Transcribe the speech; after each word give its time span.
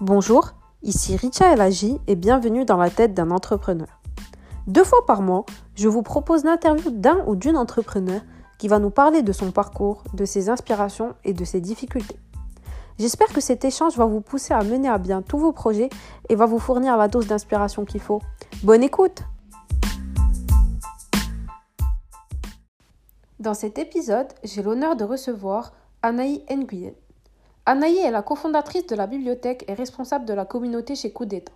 Bonjour, 0.00 0.54
ici 0.82 1.14
Richa 1.14 1.52
Elagi 1.52 2.00
et 2.08 2.16
bienvenue 2.16 2.64
dans 2.64 2.76
la 2.76 2.90
tête 2.90 3.14
d'un 3.14 3.30
entrepreneur. 3.30 3.86
Deux 4.66 4.82
fois 4.82 5.06
par 5.06 5.22
mois, 5.22 5.44
je 5.76 5.86
vous 5.86 6.02
propose 6.02 6.42
l'interview 6.42 6.90
d'un 6.90 7.18
ou 7.28 7.36
d'une 7.36 7.56
entrepreneur 7.56 8.20
qui 8.58 8.66
va 8.66 8.80
nous 8.80 8.90
parler 8.90 9.22
de 9.22 9.30
son 9.30 9.52
parcours, 9.52 10.02
de 10.12 10.24
ses 10.24 10.48
inspirations 10.48 11.14
et 11.22 11.32
de 11.32 11.44
ses 11.44 11.60
difficultés. 11.60 12.18
J'espère 12.98 13.28
que 13.28 13.40
cet 13.40 13.64
échange 13.64 13.96
va 13.96 14.04
vous 14.04 14.20
pousser 14.20 14.52
à 14.52 14.64
mener 14.64 14.88
à 14.88 14.98
bien 14.98 15.22
tous 15.22 15.38
vos 15.38 15.52
projets 15.52 15.90
et 16.28 16.34
va 16.34 16.46
vous 16.46 16.58
fournir 16.58 16.96
la 16.96 17.06
dose 17.06 17.28
d'inspiration 17.28 17.84
qu'il 17.84 18.00
faut. 18.00 18.20
Bonne 18.64 18.82
écoute 18.82 19.22
Dans 23.38 23.54
cet 23.54 23.78
épisode, 23.78 24.26
j'ai 24.42 24.64
l'honneur 24.64 24.96
de 24.96 25.04
recevoir 25.04 25.72
Anaï 26.02 26.44
Nguyen. 26.50 26.94
Anaï 27.66 27.96
est 27.98 28.10
la 28.10 28.22
cofondatrice 28.22 28.86
de 28.86 28.94
la 28.94 29.06
bibliothèque 29.06 29.64
et 29.68 29.74
responsable 29.74 30.26
de 30.26 30.34
la 30.34 30.44
communauté 30.44 30.94
chez 30.94 31.12
Coup 31.12 31.24
d'État. 31.24 31.52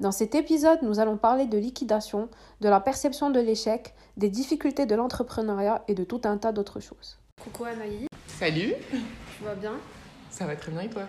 Dans 0.00 0.12
cet 0.12 0.34
épisode, 0.34 0.80
nous 0.82 1.00
allons 1.00 1.16
parler 1.16 1.46
de 1.46 1.58
liquidation, 1.58 2.28
de 2.60 2.68
la 2.68 2.80
perception 2.80 3.30
de 3.30 3.40
l'échec, 3.40 3.94
des 4.16 4.28
difficultés 4.28 4.86
de 4.86 4.94
l'entrepreneuriat 4.94 5.84
et 5.88 5.94
de 5.94 6.04
tout 6.04 6.20
un 6.24 6.36
tas 6.38 6.52
d'autres 6.52 6.80
choses. 6.80 7.18
Coucou 7.42 7.64
Anaï. 7.64 8.06
Salut. 8.28 8.74
Tu 9.38 9.44
vas 9.44 9.54
bien? 9.54 9.72
Ça 10.30 10.46
va 10.46 10.54
très 10.56 10.70
bien 10.72 10.82
et 10.82 10.88
toi? 10.90 11.02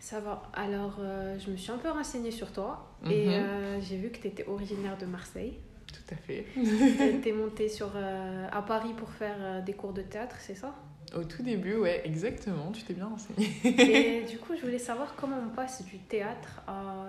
Ça 0.00 0.20
va. 0.20 0.42
Alors, 0.54 0.96
euh, 1.00 1.38
je 1.38 1.50
me 1.50 1.56
suis 1.56 1.72
un 1.72 1.78
peu 1.78 1.90
renseignée 1.90 2.30
sur 2.30 2.52
toi 2.52 2.86
et 3.10 3.26
Mhm. 3.26 3.32
euh, 3.32 3.80
j'ai 3.80 3.96
vu 3.96 4.10
que 4.10 4.18
tu 4.18 4.28
étais 4.28 4.46
originaire 4.46 4.96
de 4.98 5.06
Marseille. 5.06 5.58
Tout 5.92 6.14
à 6.14 6.16
fait. 6.16 6.46
tu 7.22 7.28
es 7.28 7.32
montée 7.32 7.68
sur, 7.68 7.90
euh, 7.94 8.46
à 8.52 8.62
Paris 8.62 8.92
pour 8.96 9.10
faire 9.10 9.36
euh, 9.40 9.60
des 9.62 9.72
cours 9.72 9.92
de 9.92 10.02
théâtre, 10.02 10.36
c'est 10.40 10.54
ça? 10.54 10.74
Au 11.16 11.24
tout 11.24 11.42
début, 11.42 11.76
ouais, 11.76 12.02
exactement, 12.04 12.70
tu 12.72 12.82
t'es 12.82 12.94
bien 12.94 13.06
renseigné. 13.06 13.48
Et 13.64 14.24
du 14.30 14.38
coup, 14.38 14.54
je 14.56 14.62
voulais 14.62 14.78
savoir 14.78 15.14
comment 15.16 15.38
on 15.44 15.54
passe 15.54 15.84
du 15.84 15.98
théâtre 15.98 16.62
à, 16.66 17.06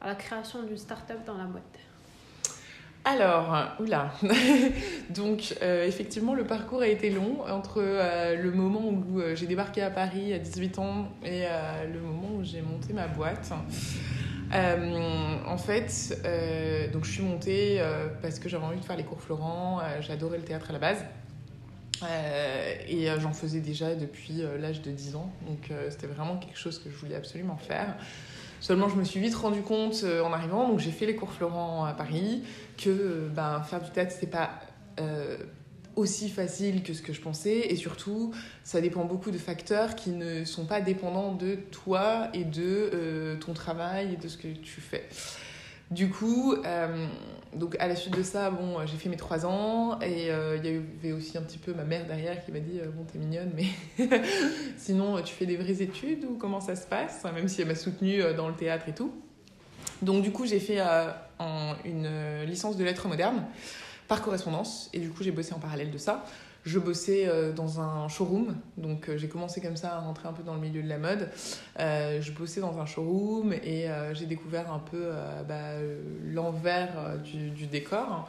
à 0.00 0.08
la 0.08 0.14
création 0.14 0.62
d'une 0.62 0.76
start-up 0.76 1.18
dans 1.26 1.36
la 1.38 1.44
boîte. 1.44 1.64
Alors, 3.04 3.54
oula. 3.80 4.12
Donc, 5.10 5.54
euh, 5.62 5.86
effectivement, 5.86 6.34
le 6.34 6.44
parcours 6.44 6.82
a 6.82 6.88
été 6.88 7.08
long 7.10 7.40
entre 7.48 7.78
euh, 7.78 8.36
le 8.36 8.50
moment 8.50 8.86
où 8.88 9.20
euh, 9.20 9.34
j'ai 9.34 9.46
débarqué 9.46 9.80
à 9.80 9.90
Paris 9.90 10.34
à 10.34 10.38
18 10.38 10.78
ans 10.78 11.08
et 11.24 11.44
le 11.90 12.00
moment 12.00 12.36
où 12.36 12.44
j'ai 12.44 12.60
monté 12.60 12.92
ma 12.92 13.06
boîte. 13.06 13.50
Euh, 14.54 15.36
en 15.46 15.58
fait, 15.58 16.18
euh, 16.24 16.90
donc 16.90 17.04
je 17.04 17.12
suis 17.12 17.22
montée 17.22 17.80
euh, 17.80 18.08
parce 18.22 18.38
que 18.38 18.48
j'avais 18.48 18.64
envie 18.64 18.80
de 18.80 18.84
faire 18.84 18.96
les 18.96 19.04
cours 19.04 19.20
Florent. 19.20 19.80
J'adorais 20.00 20.38
le 20.38 20.44
théâtre 20.44 20.70
à 20.70 20.72
la 20.72 20.78
base. 20.78 21.04
Euh, 22.02 22.74
et 22.86 23.10
euh, 23.10 23.18
j'en 23.20 23.32
faisais 23.32 23.60
déjà 23.60 23.94
depuis 23.94 24.42
euh, 24.42 24.58
l'âge 24.58 24.82
de 24.82 24.90
10 24.90 25.16
ans. 25.16 25.32
Donc 25.46 25.70
c'était 25.90 26.06
vraiment 26.06 26.36
quelque 26.36 26.58
chose 26.58 26.78
que 26.78 26.90
je 26.90 26.96
voulais 26.96 27.16
absolument 27.16 27.56
faire. 27.56 27.96
Seulement, 28.60 28.88
je 28.88 28.96
me 28.96 29.04
suis 29.04 29.20
vite 29.20 29.36
rendu 29.36 29.62
compte 29.62 30.04
en 30.04 30.32
arrivant, 30.32 30.68
donc 30.68 30.80
j'ai 30.80 30.90
fait 30.90 31.06
les 31.06 31.14
cours 31.14 31.32
Florent 31.32 31.84
à 31.84 31.92
Paris, 31.92 32.42
que 32.76 33.28
ben, 33.28 33.62
faire 33.62 33.80
du 33.80 33.90
théâtre, 33.90 34.10
c'était 34.10 34.26
pas 34.26 34.50
aussi 35.94 36.28
facile 36.28 36.82
que 36.82 36.92
ce 36.92 37.00
que 37.00 37.12
je 37.12 37.20
pensais. 37.20 37.68
Et 37.70 37.76
surtout, 37.76 38.32
ça 38.64 38.80
dépend 38.80 39.04
beaucoup 39.04 39.30
de 39.30 39.38
facteurs 39.38 39.94
qui 39.94 40.10
ne 40.10 40.44
sont 40.44 40.66
pas 40.66 40.80
dépendants 40.80 41.34
de 41.34 41.54
toi 41.70 42.30
et 42.34 42.42
de 42.42 43.38
ton 43.40 43.52
travail 43.52 44.14
et 44.14 44.16
de 44.16 44.26
ce 44.26 44.36
que 44.36 44.48
tu 44.48 44.80
fais. 44.80 45.06
Du 45.90 46.10
coup, 46.10 46.54
euh, 46.66 47.06
donc 47.54 47.74
à 47.80 47.88
la 47.88 47.96
suite 47.96 48.14
de 48.16 48.22
ça, 48.22 48.50
bon, 48.50 48.84
j'ai 48.86 48.98
fait 48.98 49.08
mes 49.08 49.16
trois 49.16 49.46
ans 49.46 49.98
et 50.00 50.30
euh, 50.30 50.58
il 50.62 50.70
y 50.70 50.82
avait 51.00 51.12
aussi 51.12 51.38
un 51.38 51.42
petit 51.42 51.56
peu 51.56 51.72
ma 51.72 51.84
mère 51.84 52.06
derrière 52.06 52.44
qui 52.44 52.52
m'a 52.52 52.58
dit 52.60 52.78
euh, 52.78 52.90
bon 52.94 53.04
t'es 53.10 53.18
mignonne 53.18 53.50
mais 53.56 53.66
sinon 54.76 55.20
tu 55.22 55.32
fais 55.34 55.46
des 55.46 55.56
vraies 55.56 55.80
études 55.82 56.26
ou 56.26 56.36
comment 56.36 56.60
ça 56.60 56.76
se 56.76 56.86
passe? 56.86 57.24
Même 57.34 57.48
si 57.48 57.62
elle 57.62 57.68
m'a 57.68 57.74
soutenue 57.74 58.20
euh, 58.22 58.34
dans 58.34 58.48
le 58.48 58.54
théâtre 58.54 58.86
et 58.88 58.94
tout. 58.94 59.12
Donc 60.02 60.22
du 60.22 60.30
coup 60.30 60.44
j'ai 60.44 60.60
fait 60.60 60.78
euh, 60.80 61.10
en- 61.38 61.72
une 61.86 62.04
euh, 62.06 62.44
licence 62.44 62.76
de 62.76 62.84
lettres 62.84 63.08
modernes 63.08 63.44
par 64.08 64.20
correspondance 64.20 64.90
et 64.92 64.98
du 64.98 65.08
coup 65.08 65.22
j'ai 65.22 65.30
bossé 65.32 65.54
en 65.54 65.58
parallèle 65.58 65.90
de 65.90 65.98
ça. 65.98 66.24
Je 66.64 66.78
bossais 66.78 67.26
euh, 67.26 67.52
dans 67.52 67.80
un 67.80 68.08
showroom, 68.08 68.56
donc 68.76 69.08
euh, 69.08 69.16
j'ai 69.16 69.28
commencé 69.28 69.60
comme 69.60 69.76
ça 69.76 69.94
à 69.94 70.00
rentrer 70.00 70.28
un 70.28 70.32
peu 70.32 70.42
dans 70.42 70.54
le 70.54 70.60
milieu 70.60 70.82
de 70.82 70.88
la 70.88 70.98
mode. 70.98 71.30
Euh, 71.78 72.20
je 72.20 72.32
bossais 72.32 72.60
dans 72.60 72.78
un 72.78 72.86
showroom 72.86 73.52
et 73.52 73.88
j'ai 74.12 74.26
découvert 74.26 74.72
un 74.72 74.80
peu 74.80 75.10
bah, 75.48 75.72
l'envers 76.24 77.18
du, 77.22 77.66
décor. 77.66 78.28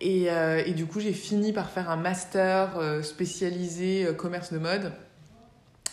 Et, 0.00 0.26
et 0.26 0.72
du 0.72 0.86
coup, 0.86 1.00
j'ai 1.00 1.12
fini 1.12 1.52
par 1.52 1.70
faire 1.70 1.88
un 1.88 1.96
master 1.96 2.72
spécialisé 3.02 4.08
commerce 4.16 4.52
de 4.52 4.58
mode 4.58 4.92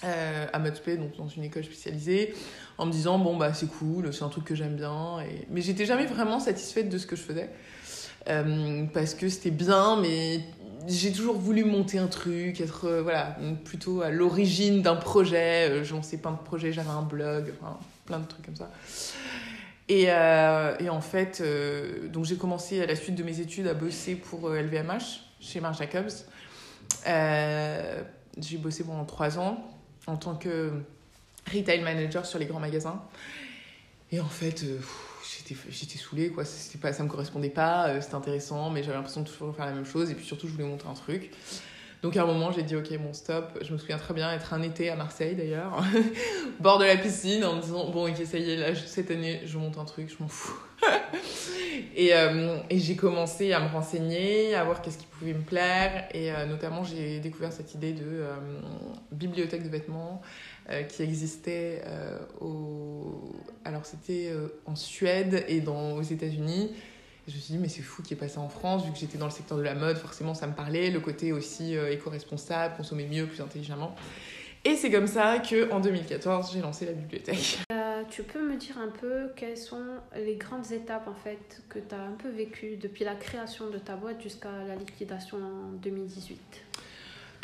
à 0.03 0.59
Modspay, 0.59 0.97
donc 0.97 1.15
dans 1.15 1.27
une 1.27 1.43
école 1.43 1.63
spécialisée, 1.63 2.33
en 2.77 2.85
me 2.85 2.91
disant 2.91 3.17
bon 3.17 3.35
bah 3.35 3.53
c'est 3.53 3.67
cool, 3.67 4.13
c'est 4.13 4.23
un 4.23 4.29
truc 4.29 4.45
que 4.45 4.55
j'aime 4.55 4.75
bien. 4.75 5.17
Mais 5.49 5.61
j'étais 5.61 5.85
jamais 5.85 6.05
vraiment 6.05 6.39
satisfaite 6.39 6.89
de 6.89 6.97
ce 6.97 7.07
que 7.07 7.15
je 7.15 7.21
faisais 7.21 7.49
euh, 8.29 8.85
parce 8.93 9.13
que 9.13 9.29
c'était 9.29 9.51
bien, 9.51 9.99
mais 10.01 10.41
j'ai 10.87 11.11
toujours 11.11 11.37
voulu 11.37 11.63
monter 11.63 11.97
un 11.99 12.07
truc, 12.07 12.61
être 12.61 12.85
euh, 12.85 13.01
voilà 13.01 13.37
plutôt 13.65 14.01
à 14.01 14.09
l'origine 14.09 14.81
d'un 14.81 14.95
projet. 14.95 15.69
Euh, 15.69 15.83
J'en 15.83 16.01
sais 16.01 16.17
plein 16.17 16.31
de 16.31 16.37
projets, 16.37 16.73
j'avais 16.73 16.89
un 16.89 17.01
blog, 17.01 17.53
plein 18.05 18.19
de 18.19 18.27
trucs 18.27 18.45
comme 18.45 18.55
ça. 18.55 18.69
Et, 19.89 20.07
et 20.07 20.89
en 20.89 20.99
fait, 20.99 21.41
donc 22.11 22.25
j'ai 22.25 22.35
commencé 22.35 22.81
à 22.81 22.85
la 22.85 22.95
suite 22.97 23.15
de 23.15 23.23
mes 23.23 23.39
études 23.39 23.67
à 23.67 23.73
bosser 23.73 24.15
pour 24.15 24.49
LVMH 24.49 25.21
chez 25.39 25.61
Marc 25.61 25.77
Jacobs. 25.77 26.11
J'ai 27.05 28.57
bossé 28.57 28.83
pendant 28.83 29.05
trois 29.05 29.39
ans 29.39 29.65
en 30.05 30.17
tant 30.17 30.35
que 30.35 30.73
retail 31.49 31.79
manager 31.83 32.25
sur 32.25 32.37
les 32.37 32.47
grands 32.47 32.59
magasins. 32.59 33.01
Et 34.11 34.19
en 34.19 34.27
fait, 34.27 34.65
j'étais 35.69 35.97
saoulée, 35.97 36.29
quoi. 36.29 36.45
C'était 36.45 36.77
pas, 36.77 36.93
ça 36.93 37.03
me 37.03 37.09
correspondait 37.09 37.49
pas, 37.49 37.89
euh, 37.89 38.01
c'était 38.01 38.15
intéressant, 38.15 38.69
mais 38.69 38.83
j'avais 38.83 38.95
l'impression 38.95 39.21
de 39.21 39.27
toujours 39.27 39.55
faire 39.55 39.65
la 39.65 39.73
même 39.73 39.85
chose. 39.85 40.11
Et 40.11 40.15
puis 40.15 40.25
surtout, 40.25 40.47
je 40.47 40.53
voulais 40.53 40.65
monter 40.67 40.87
un 40.89 40.93
truc. 40.93 41.31
Donc 42.03 42.15
à 42.15 42.23
un 42.23 42.25
moment, 42.25 42.51
j'ai 42.51 42.63
dit, 42.63 42.75
ok, 42.75 42.95
bon, 42.99 43.11
stop. 43.13 43.57
Je 43.61 43.73
me 43.73 43.77
souviens 43.77 43.97
très 43.97 44.13
bien 44.13 44.31
être 44.31 44.53
un 44.53 44.61
été 44.61 44.89
à 44.89 44.95
Marseille, 44.95 45.35
d'ailleurs, 45.35 45.83
bord 46.59 46.77
de 46.77 46.85
la 46.85 46.95
piscine, 46.95 47.43
en 47.43 47.55
me 47.55 47.61
disant, 47.61 47.89
bon, 47.89 48.09
ok, 48.09 48.17
ça 48.25 48.37
y 48.37 48.51
est, 48.51 48.55
là, 48.57 48.75
cette 48.75 49.09
année, 49.09 49.41
je 49.45 49.57
monte 49.57 49.77
un 49.77 49.85
truc, 49.85 50.09
je 50.09 50.21
m'en 50.21 50.29
fous. 50.29 50.59
et 51.95 52.13
euh, 52.13 52.59
et 52.69 52.77
j'ai 52.77 52.95
commencé 52.95 53.51
à 53.51 53.59
me 53.59 53.67
renseigner, 53.67 54.53
à 54.53 54.63
voir 54.63 54.83
qu'est-ce 54.83 54.99
qui 54.99 55.07
pouvait 55.07 55.33
me 55.33 55.41
plaire. 55.41 56.07
Et 56.13 56.31
euh, 56.31 56.45
notamment, 56.45 56.83
j'ai 56.83 57.19
découvert 57.19 57.51
cette 57.51 57.73
idée 57.73 57.93
de 57.93 58.23
bibliothèque 59.11 59.63
de 59.63 59.69
vêtements 59.69 60.21
euh, 60.69 60.83
qui 60.83 61.01
existait 61.01 61.81
euh, 61.85 62.19
au... 62.41 63.31
Alors, 63.63 63.85
c'était 63.85 64.29
euh, 64.31 64.49
en 64.65 64.75
Suède 64.75 65.45
et 65.47 65.61
dans, 65.61 65.93
aux 65.93 66.01
États-Unis. 66.01 66.71
Je 67.25 67.33
me 67.33 67.39
suis 67.39 67.53
dit, 67.53 67.57
mais 67.57 67.69
c'est 67.69 67.81
fou 67.81 68.03
qu'il 68.03 68.17
ait 68.17 68.19
passé 68.19 68.37
en 68.37 68.49
France, 68.49 68.85
vu 68.85 68.91
que 68.91 68.97
j'étais 68.97 69.17
dans 69.17 69.27
le 69.27 69.31
secteur 69.31 69.57
de 69.57 69.63
la 69.63 69.75
mode, 69.75 69.97
forcément 69.97 70.33
ça 70.33 70.45
me 70.47 70.53
parlait, 70.53 70.91
le 70.91 70.99
côté 71.01 71.33
aussi 71.33 71.73
éco-responsable, 71.75 72.75
consommer 72.77 73.05
mieux, 73.05 73.25
plus 73.25 73.41
intelligemment. 73.41 73.95
Et 74.63 74.75
c'est 74.75 74.89
comme 74.89 75.07
ça 75.07 75.39
qu'en 75.39 75.81
2014, 75.81 76.51
j'ai 76.53 76.61
lancé 76.61 76.85
la 76.85 76.93
bibliothèque. 76.93 77.59
Tu 78.09 78.23
peux 78.23 78.41
me 78.41 78.55
dire 78.55 78.77
un 78.77 78.87
peu 78.87 79.29
quelles 79.35 79.57
sont 79.57 79.83
les 80.15 80.35
grandes 80.35 80.71
étapes 80.71 81.09
en 81.09 81.13
fait 81.13 81.61
que 81.67 81.79
tu 81.79 81.93
as 81.93 82.01
un 82.01 82.13
peu 82.13 82.29
vécues 82.29 82.77
depuis 82.77 83.03
la 83.03 83.15
création 83.15 83.69
de 83.69 83.77
ta 83.77 83.97
boîte 83.97 84.21
jusqu'à 84.21 84.51
la 84.65 84.75
liquidation 84.75 85.37
en 85.37 85.71
2018 85.81 86.66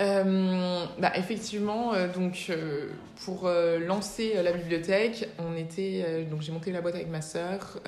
Euh, 0.02 0.86
bah, 0.98 1.12
effectivement, 1.16 1.94
euh, 1.94 2.12
donc 2.12 2.48
euh, 2.50 2.90
pour 3.26 3.50
lancer 3.88 4.34
la 4.42 4.52
bibliothèque, 4.52 5.30
on 5.40 5.56
était 5.56 6.26
donc 6.30 6.42
j'ai 6.42 6.52
monté 6.52 6.72
la 6.72 6.82
boîte 6.82 6.96
avec 6.96 7.10
ma 7.10 7.22
sœur 7.22 7.80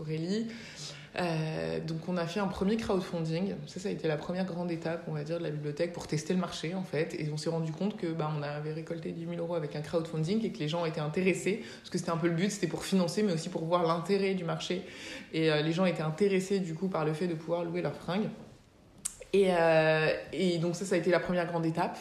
Aurélie. 0.00 0.48
Donc 1.86 2.08
on 2.08 2.16
a 2.16 2.26
fait 2.26 2.40
un 2.40 2.48
premier 2.48 2.76
crowdfunding. 2.76 3.54
Ça, 3.66 3.80
ça 3.80 3.88
a 3.88 3.92
été 3.92 4.08
la 4.08 4.16
première 4.16 4.44
grande 4.44 4.70
étape, 4.70 5.04
on 5.08 5.12
va 5.12 5.24
dire, 5.24 5.38
de 5.38 5.44
la 5.44 5.50
bibliothèque 5.50 5.92
pour 5.92 6.06
tester 6.06 6.34
le 6.34 6.40
marché 6.40 6.74
en 6.74 6.82
fait. 6.82 7.14
Et 7.18 7.30
on 7.32 7.36
s'est 7.36 7.50
rendu 7.50 7.72
compte 7.72 7.96
que 7.96 8.08
bah, 8.08 8.30
on 8.36 8.42
avait 8.42 8.72
récolté 8.72 9.12
10 9.12 9.26
000 9.26 9.36
euros 9.36 9.54
avec 9.54 9.74
un 9.74 9.80
crowdfunding 9.80 10.44
et 10.44 10.52
que 10.52 10.58
les 10.58 10.68
gens 10.68 10.84
étaient 10.84 11.00
intéressés 11.00 11.62
parce 11.78 11.90
que 11.90 11.98
c'était 11.98 12.10
un 12.10 12.18
peu 12.18 12.28
le 12.28 12.34
but, 12.34 12.50
c'était 12.50 12.66
pour 12.66 12.84
financer, 12.84 13.22
mais 13.22 13.32
aussi 13.32 13.48
pour 13.48 13.64
voir 13.64 13.86
l'intérêt 13.86 14.34
du 14.34 14.44
marché. 14.44 14.82
Et 15.32 15.50
les 15.62 15.72
gens 15.72 15.86
étaient 15.86 16.02
intéressés 16.02 16.58
du 16.58 16.74
coup 16.74 16.88
par 16.88 17.04
le 17.04 17.14
fait 17.14 17.26
de 17.26 17.34
pouvoir 17.34 17.64
louer 17.64 17.80
leurs 17.80 17.96
fringues. 17.96 18.28
Et, 19.32 19.48
euh, 19.50 20.10
et 20.32 20.58
donc 20.58 20.76
ça, 20.76 20.84
ça 20.84 20.94
a 20.94 20.98
été 20.98 21.10
la 21.10 21.20
première 21.20 21.46
grande 21.46 21.66
étape. 21.66 21.98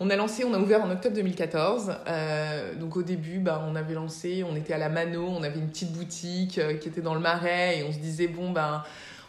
On 0.00 0.10
a 0.10 0.16
lancé, 0.16 0.44
on 0.44 0.54
a 0.54 0.58
ouvert 0.58 0.84
en 0.84 0.90
octobre 0.90 1.16
2014. 1.16 1.92
Euh, 2.06 2.74
donc 2.74 2.96
au 2.96 3.02
début, 3.02 3.38
bah, 3.38 3.64
on 3.68 3.74
avait 3.74 3.94
lancé, 3.94 4.44
on 4.48 4.54
était 4.54 4.72
à 4.72 4.78
la 4.78 4.88
Mano, 4.88 5.26
on 5.28 5.42
avait 5.42 5.58
une 5.58 5.68
petite 5.68 5.92
boutique 5.92 6.58
euh, 6.58 6.74
qui 6.74 6.88
était 6.88 7.00
dans 7.00 7.14
le 7.14 7.20
Marais 7.20 7.78
et 7.78 7.82
on 7.82 7.92
se 7.92 7.98
disait 7.98 8.28
bon 8.28 8.50
ben 8.50 8.84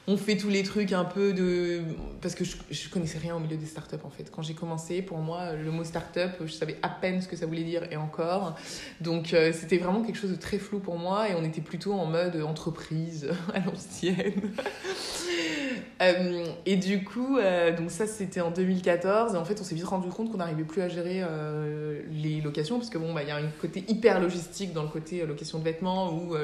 on 0.07 0.17
fait 0.17 0.37
tous 0.37 0.49
les 0.49 0.63
trucs 0.63 0.93
un 0.93 1.05
peu 1.05 1.33
de 1.33 1.81
parce 2.21 2.35
que 2.35 2.43
je, 2.43 2.55
je 2.71 2.89
connaissais 2.89 3.19
rien 3.19 3.35
au 3.35 3.39
milieu 3.39 3.57
des 3.57 3.65
startups 3.65 3.95
en 4.03 4.09
fait. 4.09 4.31
Quand 4.31 4.41
j'ai 4.41 4.53
commencé, 4.53 5.01
pour 5.01 5.17
moi, 5.19 5.53
le 5.53 5.71
mot 5.71 5.83
startup, 5.83 6.31
je 6.45 6.51
savais 6.51 6.77
à 6.81 6.89
peine 6.89 7.21
ce 7.21 7.27
que 7.27 7.35
ça 7.35 7.45
voulait 7.45 7.63
dire 7.63 7.83
et 7.91 7.97
encore. 7.97 8.55
Donc 9.01 9.33
euh, 9.33 9.51
c'était 9.53 9.77
vraiment 9.77 10.01
quelque 10.01 10.17
chose 10.17 10.31
de 10.31 10.35
très 10.35 10.57
flou 10.57 10.79
pour 10.79 10.97
moi 10.97 11.29
et 11.29 11.35
on 11.35 11.43
était 11.43 11.61
plutôt 11.61 11.93
en 11.93 12.05
mode 12.05 12.41
entreprise 12.41 13.29
à 13.53 13.59
l'ancienne. 13.59 14.33
Euh, 16.01 16.45
et 16.65 16.77
du 16.77 17.03
coup, 17.03 17.37
euh, 17.37 17.75
donc 17.75 17.91
ça 17.91 18.07
c'était 18.07 18.39
en 18.39 18.51
2014. 18.51 19.33
Et 19.33 19.37
en 19.37 19.43
fait, 19.43 19.59
on 19.59 19.65
s'est 19.65 19.75
vite 19.75 19.83
rendu 19.83 20.07
compte 20.07 20.31
qu'on 20.31 20.37
n'arrivait 20.37 20.63
plus 20.63 20.81
à 20.81 20.87
gérer 20.87 21.21
les 22.09 22.39
locations 22.39 22.77
parce 22.77 22.89
que 22.89 22.97
bon, 22.97 23.13
bah, 23.13 23.21
il 23.21 23.27
y 23.27 23.31
a 23.31 23.35
un 23.35 23.49
côté 23.59 23.83
hyper 23.87 24.21
logistique 24.21 24.71
dans 24.71 24.83
le 24.83 24.87
côté 24.87 25.25
location 25.25 25.59
de 25.59 25.65
vêtements 25.65 26.13
où 26.13 26.35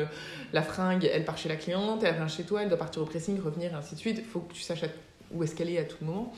la 0.51 0.61
fringue, 0.61 1.09
elle 1.11 1.23
part 1.23 1.37
chez 1.37 1.47
la 1.47 1.55
cliente, 1.55 2.03
elle 2.03 2.15
vient 2.15 2.27
chez 2.27 2.43
toi, 2.43 2.63
elle 2.63 2.69
doit 2.69 2.77
partir 2.77 3.01
au 3.01 3.05
pressing, 3.05 3.37
revenir, 3.45 3.75
ainsi 3.75 3.95
de 3.95 4.00
suite. 4.00 4.18
Il 4.19 4.25
faut 4.25 4.42
que 4.42 4.53
tu 4.53 4.62
saches 4.62 4.86
où 5.31 5.44
est-ce 5.44 5.56
qu'elle 5.56 5.69
est 5.69 5.80
à 5.80 5.86
tout 5.86 6.03
moment. 6.03 6.33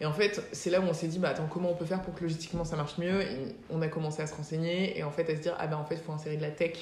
Et 0.00 0.06
en 0.06 0.12
fait, 0.12 0.42
c'est 0.52 0.70
là 0.70 0.80
où 0.80 0.84
on 0.84 0.94
s'est 0.94 1.08
dit, 1.08 1.18
bah 1.18 1.30
attends, 1.30 1.48
comment 1.50 1.72
on 1.72 1.74
peut 1.74 1.84
faire 1.84 2.02
pour 2.02 2.14
que 2.14 2.22
logistiquement 2.22 2.64
ça 2.64 2.76
marche 2.76 2.98
mieux? 2.98 3.20
On 3.68 3.82
a 3.82 3.88
commencé 3.88 4.22
à 4.22 4.26
se 4.26 4.34
renseigner 4.34 4.96
et 4.96 5.02
en 5.02 5.10
fait 5.10 5.28
à 5.28 5.34
se 5.34 5.40
dire, 5.40 5.56
ah 5.58 5.66
ben 5.66 5.76
en 5.76 5.84
fait, 5.84 5.96
il 5.96 6.00
faut 6.00 6.12
insérer 6.12 6.36
de 6.36 6.42
la 6.42 6.50
tech 6.50 6.76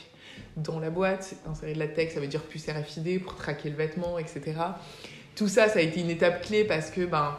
dans 0.57 0.79
la 0.79 0.91
boîte. 0.91 1.35
Insérer 1.47 1.73
de 1.73 1.79
la 1.79 1.89
tech, 1.89 2.13
ça 2.13 2.21
veut 2.21 2.27
dire 2.27 2.43
plus 2.43 2.63
RFID 2.69 3.23
pour 3.23 3.37
traquer 3.37 3.71
le 3.71 3.77
vêtement, 3.77 4.19
etc. 4.19 4.55
Tout 5.35 5.49
ça, 5.49 5.69
ça 5.69 5.79
a 5.79 5.83
été 5.83 6.01
une 6.01 6.11
étape 6.11 6.43
clé 6.45 6.65
parce 6.65 6.91
que, 6.91 7.07
ben, 7.07 7.37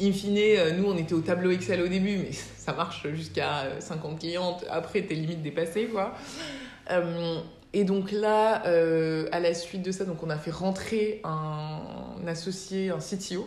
in 0.00 0.12
fine, 0.12 0.38
euh, 0.38 0.72
nous, 0.72 0.84
on 0.84 0.96
était 0.96 1.14
au 1.14 1.20
tableau 1.20 1.50
Excel 1.50 1.82
au 1.82 1.88
début, 1.88 2.16
mais 2.16 2.32
ça 2.32 2.72
marche 2.72 3.06
jusqu'à 3.12 3.78
50 3.80 4.12
euh, 4.12 4.16
clientes. 4.18 4.64
Après, 4.70 5.02
t'es 5.02 5.14
limite 5.14 5.42
dépassé, 5.42 5.86
quoi. 5.86 6.14
Euh, 6.90 7.40
et 7.78 7.84
donc 7.84 8.10
là, 8.10 8.62
à 9.32 9.38
la 9.38 9.52
suite 9.52 9.82
de 9.82 9.92
ça, 9.92 10.06
donc 10.06 10.22
on 10.22 10.30
a 10.30 10.38
fait 10.38 10.50
rentrer 10.50 11.20
un, 11.24 12.26
associé, 12.26 12.88
un 12.88 13.00
CTO, 13.00 13.46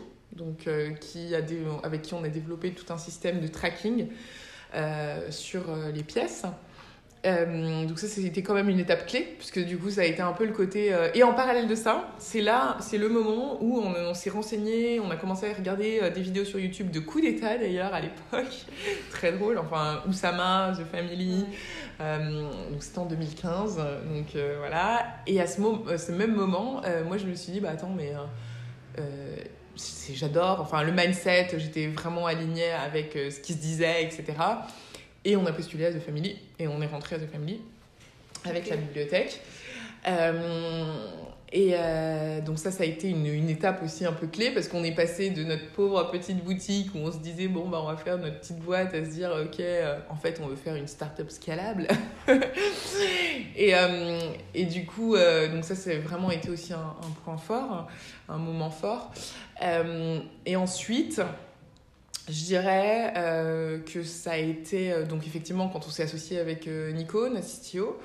a 1.36 1.42
avec 1.84 2.04
qui 2.04 2.14
on 2.14 2.24
a 2.24 2.30
développé 2.30 2.72
tout 2.72 2.94
un 2.94 3.00
système 3.00 3.40
de 3.40 3.48
tracking 3.48 4.10
sur 5.32 5.64
les 5.92 6.04
pièces. 6.04 6.46
Euh, 7.26 7.86
donc 7.86 8.00
ça 8.00 8.08
c'était 8.08 8.42
quand 8.42 8.54
même 8.54 8.70
une 8.70 8.80
étape 8.80 9.06
clé 9.06 9.36
puisque 9.38 9.60
du 9.60 9.78
coup 9.78 9.90
ça 9.90 10.02
a 10.02 10.04
été 10.06 10.22
un 10.22 10.32
peu 10.32 10.46
le 10.46 10.54
côté 10.54 10.94
euh, 10.94 11.10
et 11.14 11.22
en 11.24 11.34
parallèle 11.34 11.68
de 11.68 11.76
ça 11.76 12.14
c'est 12.18 12.40
là 12.40 12.78
c'est 12.80 12.98
le 12.98 13.10
moment 13.10 13.62
où 13.62 13.78
on, 13.78 14.14
s'est 14.14 14.30
renseigné 14.30 15.02
on 15.02 15.12
a 15.12 15.18
commencé 15.18 15.52
à 15.52 15.54
regarder 15.54 16.00
euh, 16.02 16.12
des 16.12 16.22
vidéos 16.22 16.46
sur 16.46 16.60
YouTube 16.60 16.92
de 16.92 17.02
coups 17.02 17.26
d'état 17.26 17.58
d'ailleurs 17.58 17.94
à 17.94 18.00
l'époque. 18.00 18.54
Très 19.12 19.34
drôle 19.34 19.58
enfin 19.58 20.02
Oussama 20.08 20.72
The 20.78 20.86
Family 20.90 21.46
donc 22.00 22.82
c'était 22.82 23.00
en 23.00 23.06
2015 23.06 23.76
donc 23.76 24.42
voilà. 24.60 25.06
Et 25.28 25.42
à 25.42 25.48
ce, 25.48 25.62
ce 25.98 26.12
même 26.14 26.34
moment 26.34 26.82
moi 27.06 27.18
je 27.18 27.26
me 27.26 27.36
suis 27.36 27.52
dit 27.52 27.60
bah 27.60 27.72
attends 27.74 27.94
mais 27.98 28.14
j'adore 30.14 30.62
enfin 30.62 30.84
le 30.84 30.94
mindset 30.94 31.50
j'étais 31.58 31.88
vraiment 31.88 32.28
alignée 32.28 32.72
avec 32.72 33.12
ce 33.14 33.42
qui 33.42 33.52
se 33.52 33.58
disait 33.58 34.04
etc 34.04 34.38
et 35.26 35.36
on 35.36 35.46
a 35.46 35.52
postulé 35.52 35.86
à 35.86 35.94
The 35.94 36.00
Family 36.00 36.38
et 36.60 36.68
on 36.68 36.82
est 36.82 36.88
rentré 36.88 37.16
à 37.16 37.20
The 37.20 37.30
Family 37.30 37.60
avec 38.46 38.70
la 38.70 38.78
bibliothèque. 38.78 39.42
Euh, 40.08 40.94
et 41.52 41.72
euh, 41.74 42.42
donc 42.42 42.60
ça, 42.60 42.72
ça 42.72 42.84
a 42.84 42.86
été 42.86 43.10
une, 43.10 43.26
une, 43.26 43.50
étape 43.50 43.84
aussi 43.84 44.06
un 44.06 44.14
peu 44.14 44.28
clé 44.28 44.52
parce 44.52 44.68
qu'on 44.68 44.84
est 44.84 44.94
passé 44.94 45.32
de 45.32 45.44
notre 45.44 45.68
pauvre 45.72 46.10
petite 46.12 46.44
boutique 46.44 46.94
où 46.94 47.00
on 47.00 47.12
se 47.12 47.18
disait 47.18 47.48
bon 47.48 47.68
bah 47.68 47.80
on 47.82 47.88
va 47.88 47.98
faire 47.98 48.18
notre 48.18 48.40
petite 48.40 48.60
boîte 48.60 48.94
à 48.94 49.04
se 49.04 49.10
dire 49.10 49.32
ok 49.32 49.60
euh, 49.60 50.00
en 50.10 50.16
fait 50.16 50.40
on 50.44 50.48
veut 50.48 50.56
faire 50.56 50.76
une 50.76 50.88
start-up 50.88 51.30
scalable. 51.30 51.88
Et, 53.56 53.74
et 54.54 54.66
du 54.66 54.86
coup 54.86 55.16
donc 55.16 55.66
ça 55.66 55.76
c'est 55.76 55.98
vraiment 55.98 56.32
été 56.32 56.50
aussi 56.50 56.72
un, 56.72 56.78
un, 56.78 57.12
point 57.24 57.38
fort 57.38 57.88
un 58.30 58.38
moment 58.38 58.70
fort. 58.70 59.12
Et 60.46 60.56
ensuite 60.56 61.22
je 62.30 62.46
dirais 62.46 63.14
euh, 63.18 63.80
que 63.80 64.04
ça 64.04 64.32
a 64.32 64.38
été, 64.38 64.92
euh, 64.92 65.06
donc 65.06 65.26
effectivement, 65.26 65.68
quand 65.68 65.88
on 65.88 65.90
s'est 65.90 66.04
associé 66.04 66.40
avec 66.40 66.68
euh, 66.68 66.92
Nico, 66.92 67.28
Nassitio, 67.28 67.98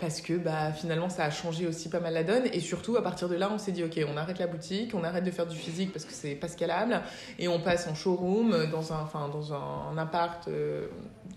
parce 0.00 0.20
que 0.20 0.34
bah, 0.34 0.72
finalement, 0.72 1.08
ça 1.08 1.24
a 1.24 1.30
changé 1.30 1.66
aussi 1.66 1.88
pas 1.88 2.00
mal 2.00 2.14
la 2.14 2.22
donne. 2.22 2.44
Et 2.52 2.60
surtout, 2.60 2.96
à 2.96 3.02
partir 3.02 3.28
de 3.28 3.34
là, 3.34 3.50
on 3.52 3.58
s'est 3.58 3.72
dit, 3.72 3.82
OK, 3.82 3.98
on 4.08 4.16
arrête 4.16 4.38
la 4.38 4.46
boutique, 4.46 4.94
on 4.94 5.04
arrête 5.04 5.24
de 5.24 5.30
faire 5.30 5.46
du 5.46 5.56
physique 5.56 5.92
parce 5.92 6.04
que 6.04 6.12
c'est 6.12 6.36
pas 6.36 6.48
scalable, 6.48 7.02
et 7.38 7.48
on 7.48 7.60
passe 7.60 7.88
en 7.88 7.94
showroom, 7.94 8.66
dans 8.70 8.92
un, 8.92 9.00
enfin, 9.00 9.28
dans 9.28 9.52
un, 9.52 9.98
appart 9.98 10.48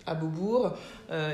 à 0.06 0.14
Beaubourg, 0.14 0.76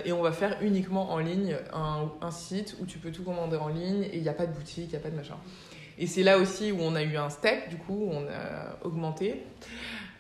et 0.05 0.13
on 0.13 0.23
va 0.23 0.33
faire 0.33 0.57
uniquement 0.63 1.13
en 1.13 1.19
ligne 1.19 1.57
un, 1.73 2.11
un, 2.21 2.31
site 2.31 2.77
où 2.81 2.87
tu 2.87 2.99
peux 2.99 3.13
tout 3.13 3.23
commander 3.23 3.59
en 3.59 3.69
ligne, 3.69 4.05
et 4.05 4.17
il 4.17 4.23
n'y 4.23 4.29
a 4.29 4.35
pas 4.35 4.47
de 4.47 4.53
boutique, 4.53 4.87
il 4.87 4.91
n'y 4.91 4.97
a 4.97 5.01
pas 5.01 5.11
de 5.11 5.17
machin. 5.17 5.37
Et 5.99 6.07
c'est 6.07 6.23
là 6.23 6.39
aussi 6.39 6.73
où 6.73 6.79
on 6.81 6.95
a 6.95 7.03
eu 7.03 7.17
un 7.17 7.31
step, 7.31 7.69
du 7.69 7.77
coup, 7.77 8.09
on 8.13 8.27
a 8.27 8.77
augmenté. 8.85 9.45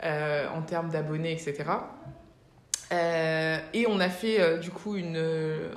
Euh, 0.04 0.46
en 0.54 0.60
termes 0.60 0.90
d'abonnés, 0.90 1.32
etc. 1.32 1.64
Euh, 2.92 3.58
et 3.72 3.86
on 3.88 3.98
a 3.98 4.10
fait 4.10 4.40
euh, 4.40 4.58
du 4.58 4.70
coup 4.70 4.94
une, 4.94 5.18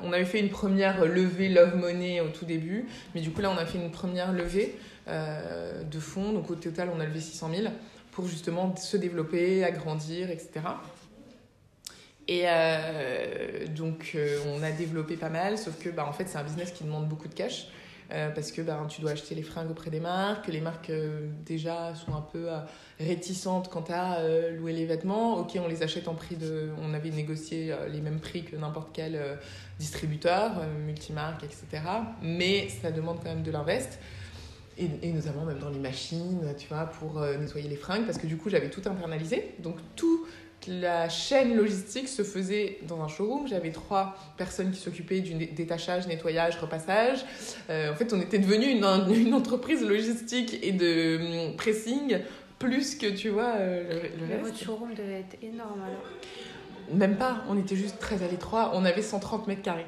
on 0.03 0.11
avait 0.11 0.25
fait 0.25 0.41
une 0.41 0.49
première 0.49 1.05
levée 1.05 1.47
Love 1.47 1.77
Money 1.77 2.19
au 2.19 2.27
tout 2.27 2.43
début, 2.43 2.85
mais 3.15 3.21
du 3.21 3.31
coup 3.31 3.39
là 3.39 3.49
on 3.49 3.57
a 3.57 3.65
fait 3.65 3.77
une 3.77 3.91
première 3.91 4.33
levée 4.33 4.77
de 5.07 5.99
fonds, 5.99 6.33
donc 6.33 6.51
au 6.51 6.55
total 6.55 6.89
on 6.93 6.99
a 6.99 7.05
levé 7.05 7.21
600 7.21 7.49
000 7.55 7.73
pour 8.11 8.27
justement 8.27 8.75
se 8.75 8.97
développer, 8.97 9.63
agrandir, 9.63 10.29
etc. 10.29 10.51
Et 12.27 12.45
donc 13.69 14.15
on 14.45 14.61
a 14.61 14.71
développé 14.71 15.15
pas 15.15 15.29
mal, 15.29 15.57
sauf 15.57 15.79
que 15.79 15.89
bah, 15.89 16.05
en 16.05 16.11
fait 16.11 16.25
c'est 16.27 16.37
un 16.37 16.43
business 16.43 16.71
qui 16.71 16.83
demande 16.83 17.07
beaucoup 17.07 17.29
de 17.29 17.33
cash. 17.33 17.69
Euh, 18.11 18.31
parce 18.31 18.51
que 18.51 18.63
ben, 18.63 18.87
tu 18.89 19.01
dois 19.01 19.11
acheter 19.11 19.35
les 19.35 19.43
fringues 19.43 19.69
auprès 19.69 19.91
des 19.91 19.99
marques, 19.99 20.47
les 20.47 20.61
marques 20.61 20.89
euh, 20.89 21.29
déjà 21.45 21.93
sont 21.93 22.15
un 22.15 22.21
peu 22.21 22.51
euh, 22.51 22.57
réticentes 22.99 23.69
quant 23.69 23.83
à 23.89 24.17
louer 24.57 24.73
les 24.73 24.85
vêtements. 24.85 25.37
Ok, 25.37 25.57
on 25.63 25.67
les 25.67 25.83
achète 25.83 26.07
en 26.07 26.15
prix 26.15 26.35
de... 26.35 26.69
On 26.81 26.93
avait 26.93 27.11
négocié 27.11 27.73
les 27.91 28.01
mêmes 28.01 28.19
prix 28.19 28.43
que 28.43 28.55
n'importe 28.55 28.89
quel 28.93 29.19
distributeur, 29.77 30.51
multimarque, 30.85 31.43
etc. 31.43 31.83
Mais 32.21 32.67
ça 32.69 32.91
demande 32.91 33.17
quand 33.17 33.29
même 33.29 33.43
de 33.43 33.51
l'invest. 33.51 33.99
Et, 34.77 34.89
et, 35.01 35.11
notamment 35.11 35.45
même 35.45 35.59
dans 35.59 35.69
les 35.69 35.79
machines, 35.79 36.41
tu 36.57 36.67
vois, 36.67 36.85
pour 36.85 37.19
nettoyer 37.21 37.67
les 37.67 37.75
fringues, 37.75 38.05
parce 38.05 38.17
que 38.17 38.27
du 38.27 38.37
coup 38.37 38.49
j'avais 38.49 38.69
tout 38.69 38.81
internalisé. 38.85 39.55
Donc 39.59 39.75
tout 39.95 40.25
la 40.67 41.09
chaîne 41.09 41.55
logistique 41.55 42.07
se 42.07 42.23
faisait 42.23 42.79
dans 42.87 43.01
un 43.01 43.07
showroom. 43.07 43.47
J'avais 43.47 43.71
trois 43.71 44.15
personnes 44.37 44.71
qui 44.71 44.79
s'occupaient 44.79 45.21
du 45.21 45.33
détachage, 45.33 46.07
nettoyage, 46.07 46.57
repassage. 46.57 47.19
Euh, 47.69 47.91
en 47.91 47.95
fait, 47.95 48.13
on 48.13 48.21
était 48.21 48.39
devenu 48.39 48.65
une, 48.67 48.85
une, 49.13 49.33
entreprise 49.33 49.83
logistique 49.83 50.59
et 50.61 50.71
de 50.71 51.47
hum, 51.49 51.55
pressing 51.55 52.19
plus 52.59 52.95
que, 52.95 53.07
tu 53.07 53.29
vois, 53.29 53.53
euh, 53.55 54.03
le, 54.19 54.25
reste. 54.27 54.45
Votre 54.45 54.63
showroom 54.63 54.93
devait 54.93 55.21
être 55.21 55.37
énorme 55.41 55.81
alors 55.81 56.03
Même 56.93 57.15
pas, 57.15 57.43
on 57.47 57.57
était 57.57 57.77
juste 57.77 57.99
très 57.99 58.21
à 58.21 58.27
l'étroit. 58.27 58.71
On 58.73 58.83
avait 58.83 59.01
130 59.01 59.47
mètres 59.47 59.61
carrés. 59.61 59.85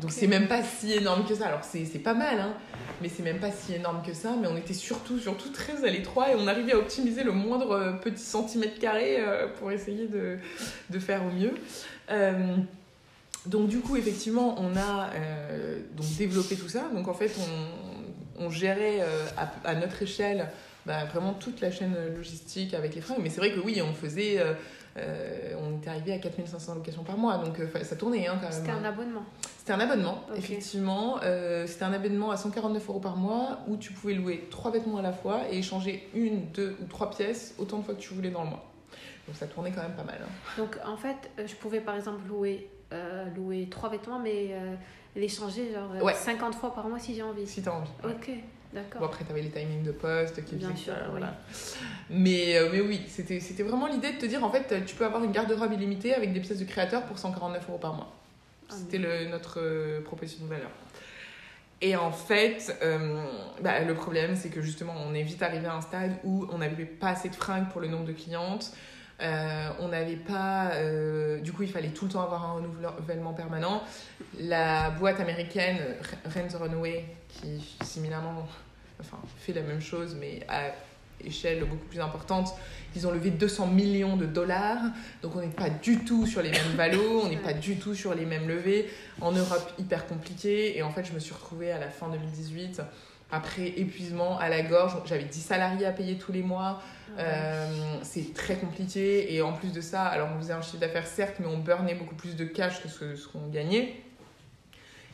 Donc 0.00 0.12
c'est 0.12 0.26
même 0.26 0.46
pas 0.46 0.62
si 0.62 0.92
énorme 0.92 1.24
que 1.26 1.34
ça. 1.34 1.46
Alors 1.46 1.64
c'est 1.64 1.84
pas 1.98 2.14
mal, 2.14 2.38
hein, 2.38 2.54
mais 3.00 3.08
c'est 3.08 3.22
même 3.22 3.38
pas 3.38 3.50
si 3.50 3.74
énorme 3.74 4.02
que 4.04 4.12
ça. 4.12 4.34
Mais 4.40 4.48
on 4.48 4.56
était 4.56 4.74
surtout, 4.74 5.18
surtout 5.18 5.50
très 5.50 5.84
à 5.84 5.90
l'étroit 5.90 6.30
et 6.32 6.34
on 6.34 6.46
arrivait 6.46 6.72
à 6.72 6.78
optimiser 6.78 7.24
le 7.24 7.32
moindre 7.32 7.72
euh, 7.72 7.92
petit 7.92 8.22
centimètre 8.22 8.78
carré 8.78 9.16
euh, 9.18 9.48
pour 9.58 9.70
essayer 9.70 10.06
de, 10.06 10.38
de, 10.90 10.98
faire 10.98 11.24
au 11.24 11.30
mieux. 11.30 11.54
Euh, 12.10 12.56
donc 13.46 13.68
du 13.68 13.80
coup, 13.80 13.96
effectivement, 13.96 14.56
on 14.58 14.76
a 14.76 15.10
donc 15.96 16.06
développé 16.16 16.56
tout 16.56 16.68
ça. 16.68 16.88
Donc 16.94 17.08
en 17.08 17.14
fait, 17.14 17.32
on, 18.38 18.46
on 18.46 18.50
gérait 18.50 19.00
à, 19.64 19.74
notre 19.74 20.02
échelle 20.02 20.48
bah, 20.84 21.04
vraiment 21.04 21.34
toute 21.34 21.60
la 21.60 21.70
chaîne 21.70 21.94
logistique 22.14 22.74
avec 22.74 22.94
les 22.94 23.00
fringues. 23.00 23.20
Mais 23.22 23.30
c'est 23.30 23.40
vrai 23.40 23.52
que 23.52 23.60
oui, 23.60 23.80
on 23.80 23.94
faisait 23.94 24.38
euh, 24.96 25.54
on 25.60 25.76
était 25.76 25.90
arrivé 25.90 26.12
à 26.12 26.18
4500 26.18 26.74
locations 26.74 27.04
par 27.04 27.16
mois, 27.16 27.38
donc 27.38 27.58
euh, 27.60 27.66
ça 27.82 27.96
tournait 27.96 28.26
hein, 28.26 28.38
quand 28.40 28.48
même. 28.48 28.52
C'était 28.52 28.70
un 28.70 28.84
abonnement 28.84 29.24
C'était 29.58 29.72
un 29.72 29.80
abonnement, 29.80 30.24
effectivement. 30.34 31.18
Euh, 31.22 31.66
c'était 31.66 31.84
un 31.84 31.92
abonnement 31.92 32.30
à 32.30 32.36
149 32.36 32.88
euros 32.88 33.00
par 33.00 33.16
mois 33.16 33.60
où 33.68 33.76
tu 33.76 33.92
pouvais 33.92 34.14
louer 34.14 34.48
trois 34.50 34.70
vêtements 34.70 34.98
à 34.98 35.02
la 35.02 35.12
fois 35.12 35.42
et 35.50 35.58
échanger 35.58 36.08
une, 36.14 36.46
deux 36.52 36.76
ou 36.82 36.86
trois 36.86 37.10
pièces 37.10 37.54
autant 37.58 37.78
de 37.78 37.84
fois 37.84 37.94
que 37.94 38.00
tu 38.00 38.14
voulais 38.14 38.30
dans 38.30 38.44
le 38.44 38.50
mois. 38.50 38.64
Donc 39.26 39.36
ça 39.36 39.46
tournait 39.46 39.72
quand 39.72 39.82
même 39.82 39.94
pas 39.94 40.04
mal. 40.04 40.18
Hein. 40.22 40.30
Donc 40.56 40.78
en 40.86 40.96
fait, 40.96 41.30
je 41.46 41.54
pouvais 41.54 41.80
par 41.80 41.96
exemple 41.96 42.26
louer, 42.26 42.70
louer 43.36 43.68
trois 43.70 43.90
vêtements, 43.90 44.18
mais 44.18 44.54
l'échanger 45.14 45.72
genre 45.72 46.10
50 46.10 46.54
fois 46.54 46.74
par 46.74 46.88
mois 46.88 46.98
si 46.98 47.14
j'ai 47.14 47.22
envie. 47.22 47.46
Si 47.46 47.62
tu 47.62 47.68
as 47.68 47.74
envie. 47.74 47.90
Ok. 48.04 48.30
D'accord. 48.72 49.00
Bon, 49.00 49.06
après, 49.06 49.24
tu 49.24 49.30
avais 49.30 49.42
les 49.42 49.50
timings 49.50 49.82
de 49.82 49.92
poste 49.92 50.44
qui 50.44 50.56
Bien 50.56 50.76
sûr, 50.76 50.92
voilà. 51.10 51.34
Mais, 52.10 52.56
euh, 52.56 52.68
mais 52.70 52.80
oui, 52.80 53.02
c'était, 53.08 53.40
c'était 53.40 53.62
vraiment 53.62 53.86
l'idée 53.86 54.12
de 54.12 54.18
te 54.18 54.26
dire 54.26 54.44
en 54.44 54.50
fait, 54.50 54.84
tu 54.84 54.94
peux 54.94 55.04
avoir 55.04 55.24
une 55.24 55.32
garde-robe 55.32 55.72
illimitée 55.72 56.14
avec 56.14 56.32
des 56.32 56.40
pièces 56.40 56.58
de 56.58 56.64
créateur 56.64 57.04
pour 57.04 57.18
149 57.18 57.68
euros 57.68 57.78
par 57.78 57.94
mois. 57.94 58.12
Ah, 58.70 58.74
c'était 58.76 58.98
le, 58.98 59.28
notre 59.28 59.60
euh, 59.60 60.02
proposition 60.02 60.44
de 60.44 60.50
valeur. 60.50 60.70
Et 61.80 61.96
en 61.96 62.10
fait, 62.10 62.76
euh, 62.82 63.24
bah, 63.62 63.80
le 63.80 63.94
problème, 63.94 64.34
c'est 64.34 64.50
que 64.50 64.60
justement, 64.60 64.94
on 65.06 65.14
est 65.14 65.22
vite 65.22 65.42
arrivé 65.42 65.66
à 65.66 65.74
un 65.74 65.80
stade 65.80 66.18
où 66.24 66.46
on 66.50 66.58
n'avait 66.58 66.84
pas 66.84 67.10
assez 67.10 67.28
de 67.28 67.36
fringues 67.36 67.68
pour 67.68 67.80
le 67.80 67.88
nombre 67.88 68.04
de 68.04 68.12
clientes. 68.12 68.72
On 69.20 69.88
n'avait 69.88 70.16
pas. 70.16 70.72
du 71.42 71.52
coup, 71.52 71.62
il 71.62 71.70
fallait 71.70 71.88
tout 71.88 72.06
le 72.06 72.12
temps 72.12 72.22
avoir 72.22 72.44
un 72.44 72.52
renouvellement 72.54 73.32
permanent. 73.32 73.82
La 74.38 74.90
boîte 74.90 75.20
américaine, 75.20 75.78
Rent 76.24 76.48
the 76.48 76.60
Runway, 76.60 77.04
qui 77.28 77.76
similairement 77.82 78.46
enfin, 79.00 79.18
fait 79.38 79.52
la 79.52 79.62
même 79.62 79.80
chose, 79.80 80.16
mais 80.18 80.40
à 80.48 80.72
échelle 81.24 81.64
beaucoup 81.64 81.86
plus 81.86 82.00
importante, 82.00 82.54
ils 82.94 83.06
ont 83.06 83.10
levé 83.10 83.30
200 83.30 83.66
millions 83.68 84.16
de 84.16 84.26
dollars. 84.26 84.80
Donc 85.22 85.36
on 85.36 85.40
n'est 85.40 85.48
pas 85.48 85.70
du 85.70 85.98
tout 85.98 86.26
sur 86.26 86.42
les 86.42 86.50
mêmes 86.50 86.76
valos, 86.76 87.22
on 87.24 87.28
n'est 87.28 87.36
pas 87.36 87.52
du 87.52 87.76
tout 87.76 87.94
sur 87.94 88.14
les 88.14 88.24
mêmes 88.24 88.48
levées. 88.48 88.88
En 89.20 89.32
Europe, 89.32 89.72
hyper 89.78 90.06
compliqué. 90.06 90.76
Et 90.76 90.82
en 90.82 90.90
fait, 90.90 91.04
je 91.04 91.12
me 91.12 91.18
suis 91.18 91.34
retrouvée 91.34 91.72
à 91.72 91.78
la 91.78 91.88
fin 91.88 92.08
2018 92.08 92.82
après 93.30 93.68
épuisement 93.76 94.38
à 94.38 94.48
la 94.48 94.62
gorge. 94.62 94.96
J'avais 95.04 95.24
10 95.24 95.40
salariés 95.40 95.86
à 95.86 95.92
payer 95.92 96.16
tous 96.18 96.32
les 96.32 96.42
mois. 96.42 96.82
Ah 97.16 97.20
Euh, 97.20 97.96
c'est 98.02 98.34
très 98.34 98.56
compliqué. 98.56 99.34
Et 99.34 99.42
en 99.42 99.52
plus 99.52 99.72
de 99.72 99.80
ça, 99.80 100.02
alors 100.04 100.28
on 100.34 100.38
faisait 100.40 100.52
un 100.52 100.62
chiffre 100.62 100.78
d'affaires 100.78 101.06
certes, 101.06 101.36
mais 101.40 101.46
on 101.46 101.58
burnait 101.58 101.94
beaucoup 101.94 102.14
plus 102.14 102.36
de 102.36 102.44
cash 102.44 102.82
que 102.82 102.88
ce, 102.88 103.16
ce 103.16 103.28
qu'on 103.28 103.48
gagnait. 103.48 104.02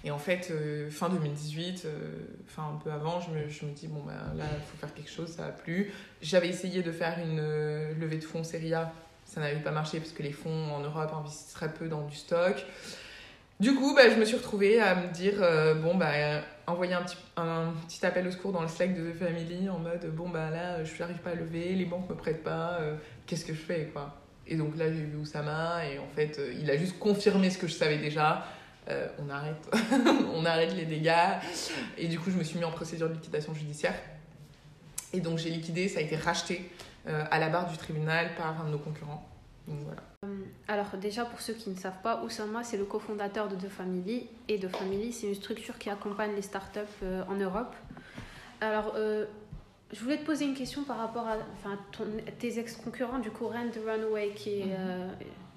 Et 0.05 0.11
en 0.11 0.19
fait, 0.19 0.49
euh, 0.51 0.91
fin 0.91 1.09
2018, 1.09 1.85
euh, 1.87 1.99
enfin 2.47 2.75
un 2.75 2.77
peu 2.77 2.93
avant, 2.93 3.21
je 3.23 3.31
me, 3.31 3.49
je 3.49 3.65
me 3.65 3.73
dis, 3.73 3.89
bon, 3.89 4.03
bah, 4.07 4.13
là, 4.37 4.45
il 4.55 4.63
faut 4.63 4.77
faire 4.77 4.93
quelque 4.93 5.11
chose, 5.11 5.31
ça 5.31 5.47
a 5.47 5.51
plu. 5.51 5.93
J'avais 6.21 6.49
essayé 6.49 6.83
de 6.83 6.93
faire 6.93 7.19
une 7.19 7.39
euh, 7.41 7.95
levée 7.99 8.19
de 8.19 8.25
fonds 8.25 8.45
série 8.45 8.75
A, 8.75 8.93
ça 9.25 9.41
n'avait 9.41 9.61
pas 9.61 9.71
marché 9.71 9.99
parce 10.01 10.13
que 10.13 10.23
les 10.23 10.33
fonds 10.33 10.75
en 10.75 10.81
Europe 10.81 11.11
investissent 11.19 11.55
très 11.55 11.73
peu 11.73 11.89
dans 11.89 12.03
du 12.03 12.15
stock. 12.15 12.67
Du 13.61 13.75
coup, 13.77 13.95
bah, 13.95 14.11
je 14.11 14.17
me 14.17 14.25
suis 14.25 14.37
retrouvée 14.37 14.81
à 14.81 14.97
me 14.97 15.13
dire, 15.13 15.35
euh, 15.41 15.75
bon, 15.75 15.95
bah, 15.95 16.11
envoyer 16.67 16.95
un 16.95 17.03
petit, 17.03 17.17
un 17.37 17.73
petit 17.87 18.05
appel 18.05 18.27
au 18.27 18.33
secours 18.33 18.51
dans 18.51 18.63
le 18.63 18.69
Slack 18.69 18.97
de 18.97 19.13
The 19.13 19.15
Family 19.15 19.69
en 19.69 19.79
mode, 19.79 20.05
bon, 20.13 20.29
bah 20.29 20.51
là, 20.51 20.83
je 20.83 20.99
n'arrive 20.99 21.19
pas 21.19 21.31
à 21.31 21.35
lever, 21.35 21.75
les 21.75 21.85
banques 21.85 22.09
me 22.11 22.17
prêtent 22.17 22.43
pas, 22.43 22.79
euh, 22.81 22.97
qu'est-ce 23.27 23.45
que 23.45 23.55
je 23.55 23.61
fais, 23.61 23.91
quoi. 23.93 24.21
Et 24.49 24.57
donc 24.57 24.77
là, 24.77 24.87
j'ai 24.87 25.05
vu 25.05 25.17
Oussama, 25.17 25.87
et 25.87 26.01
en 26.01 26.09
fait, 26.17 26.39
euh, 26.39 26.53
il 26.61 26.69
a 26.69 26.77
juste 26.77 26.99
confirmé 26.99 27.49
ce 27.49 27.59
que 27.59 27.69
je 27.69 27.75
savais 27.75 27.99
déjà. 27.99 28.45
On 29.19 29.31
arrête, 29.31 29.67
on 30.35 30.45
arrête 30.45 30.75
les 30.75 30.85
dégâts. 30.85 31.39
Et 31.97 32.07
du 32.07 32.19
coup, 32.19 32.31
je 32.31 32.37
me 32.37 32.45
suis 32.45 32.59
mis 32.59 32.67
en 32.67 32.71
procédure 32.71 33.09
de 33.09 33.15
liquidation 33.15 33.55
judiciaire. 33.55 33.95
Et 35.15 35.21
donc, 35.21 35.39
j'ai 35.39 35.49
liquidé, 35.49 35.89
ça 35.89 36.01
a 36.01 36.03
été 36.03 36.17
racheté 36.17 36.71
à 37.07 37.39
la 37.39 37.49
barre 37.49 37.67
du 37.71 37.79
tribunal 37.79 38.35
par 38.37 38.61
un 38.61 38.65
de 38.65 38.73
nos 38.73 38.79
concurrents. 38.79 39.27
Donc 39.69 39.79
voilà. 39.85 40.03
Alors 40.69 40.87
déjà 41.01 41.25
pour 41.25 41.41
ceux 41.41 41.55
qui 41.55 41.71
ne 41.71 41.77
savent 41.77 42.01
pas, 42.03 42.23
Oussama 42.25 42.65
c'est 42.65 42.77
le 42.77 42.85
cofondateur 42.85 43.49
de 43.49 43.57
The 43.57 43.69
Family 43.69 44.27
et 44.49 44.59
The 44.59 44.69
Family 44.69 45.13
c'est 45.13 45.27
une 45.29 45.35
structure 45.35 45.79
qui 45.79 45.91
accompagne 45.91 46.35
les 46.35 46.43
startups 46.43 46.81
euh, 47.03 47.23
en 47.29 47.35
Europe. 47.35 47.75
Alors 48.61 48.93
euh, 48.97 49.27
je 49.93 50.01
voulais 50.03 50.19
te 50.19 50.25
poser 50.25 50.45
une 50.47 50.55
question 50.55 50.85
par 50.85 50.99
rapport 50.99 51.27
à 51.27 51.37
enfin, 51.55 51.79
ton- 51.93 52.07
tes 52.39 52.59
ex-concurrents 52.59 53.19
du 53.21 53.31
coup 53.31 53.47
Rent 53.47 53.71
Runaway 53.87 54.31
qui, 54.35 54.63
euh, 54.67 55.09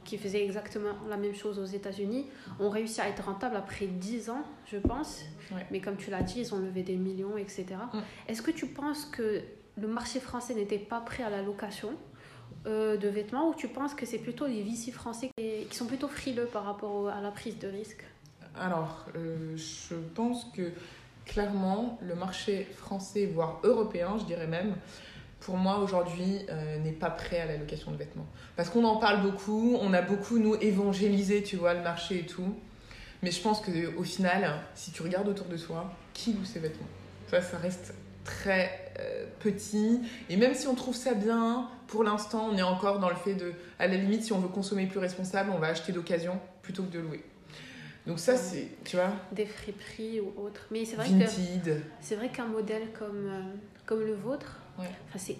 qui 0.03 0.17
faisait 0.17 0.43
exactement 0.43 0.91
la 1.09 1.17
même 1.17 1.33
chose 1.35 1.57
aux 1.59 1.65
États-Unis 1.65 2.27
ont 2.59 2.69
réussi 2.69 3.01
à 3.01 3.07
être 3.09 3.23
rentables 3.25 3.55
après 3.55 3.87
10 3.87 4.29
ans 4.29 4.43
je 4.71 4.77
pense. 4.77 5.21
Ouais. 5.53 5.65
Mais 5.71 5.79
comme 5.81 5.95
tu 5.97 6.11
l'as 6.11 6.23
dit 6.23 6.41
ils 6.41 6.53
ont 6.53 6.59
levé 6.59 6.83
des 6.83 6.95
millions 6.97 7.37
etc. 7.37 7.65
Est-ce 8.27 8.41
que 8.41 8.51
tu 8.51 8.67
penses 8.67 9.05
que 9.05 9.41
le 9.77 9.87
marché 9.87 10.19
français 10.19 10.53
n'était 10.55 10.79
pas 10.79 10.99
prêt 11.01 11.23
à 11.23 11.29
la 11.29 11.41
location? 11.41 11.93
Euh, 12.65 12.97
de 12.97 13.07
vêtements 13.07 13.49
ou 13.49 13.55
tu 13.55 13.67
penses 13.67 13.93
que 13.93 14.05
c'est 14.05 14.17
plutôt 14.17 14.45
les 14.45 14.61
VC 14.61 14.91
français 14.91 15.29
qui, 15.37 15.75
sont 15.75 15.85
plutôt 15.85 16.07
frileux 16.07 16.47
par 16.47 16.65
rapport 16.65 17.07
à 17.07 17.21
la 17.21 17.31
prise 17.31 17.57
de 17.59 17.67
risque 17.67 18.03
Alors, 18.59 19.05
euh, 19.15 19.55
je 19.55 19.95
pense 20.15 20.45
que 20.55 20.71
clairement, 21.25 21.97
le 22.01 22.15
marché 22.15 22.67
français, 22.75 23.25
voire 23.25 23.59
européen, 23.63 24.17
je 24.19 24.25
dirais 24.25 24.47
même, 24.47 24.75
pour 25.39 25.55
moi 25.57 25.79
aujourd'hui, 25.79 26.39
euh, 26.49 26.79
n'est 26.79 26.91
pas 26.91 27.09
prêt 27.09 27.39
à 27.39 27.45
la 27.45 27.57
location 27.57 27.91
de 27.91 27.97
vêtements. 27.97 28.25
Parce 28.55 28.69
qu'on 28.69 28.83
en 28.83 28.97
parle 28.97 29.21
beaucoup, 29.21 29.77
on 29.79 29.93
a 29.93 30.01
beaucoup, 30.01 30.39
nous, 30.39 30.55
évangélisé, 30.55 31.43
tu 31.43 31.57
vois, 31.57 31.73
le 31.73 31.81
marché 31.81 32.19
et 32.19 32.25
tout. 32.25 32.55
Mais 33.23 33.31
je 33.31 33.41
pense 33.41 33.61
qu'au 33.61 34.03
final, 34.03 34.59
si 34.75 34.91
tu 34.91 35.03
regardes 35.03 35.27
autour 35.27 35.47
de 35.47 35.57
toi, 35.57 35.93
qui 36.13 36.33
loue 36.33 36.45
ses 36.45 36.59
vêtements? 36.59 36.87
Ça, 37.29 37.41
ça 37.41 37.57
reste 37.57 37.93
très 38.23 38.87
euh, 38.99 39.25
petit. 39.39 40.01
Et 40.29 40.37
même 40.37 40.53
si 40.53 40.67
on 40.67 40.75
trouve 40.75 40.95
ça 40.95 41.13
bien, 41.13 41.69
pour 41.87 42.03
l'instant, 42.03 42.49
on 42.51 42.57
est 42.57 42.61
encore 42.63 42.99
dans 42.99 43.09
le 43.09 43.15
fait 43.15 43.35
de, 43.35 43.53
à 43.79 43.87
la 43.87 43.95
limite, 43.95 44.23
si 44.23 44.33
on 44.33 44.39
veut 44.39 44.47
consommer 44.47 44.87
plus 44.87 44.99
responsable, 44.99 45.51
on 45.55 45.59
va 45.59 45.67
acheter 45.67 45.91
d'occasion 45.91 46.39
plutôt 46.61 46.83
que 46.83 46.91
de 46.91 46.99
louer. 46.99 47.23
Donc 48.05 48.19
ça, 48.19 48.37
c'est, 48.37 48.69
tu 48.85 48.95
vois, 48.95 49.11
Des 49.33 49.45
friperies 49.45 50.21
ou 50.21 50.33
autres. 50.41 50.65
Mais 50.71 50.85
c'est 50.85 50.95
vrai 50.95 51.07
que 51.09 51.71
c'est 51.99 52.15
vrai 52.15 52.29
qu'un 52.29 52.45
modèle 52.47 52.83
comme, 52.97 53.27
euh, 53.27 53.41
comme 53.85 53.99
le 54.01 54.13
vôtre, 54.15 54.57
Ouais. 54.79 54.89
c'est 55.17 55.35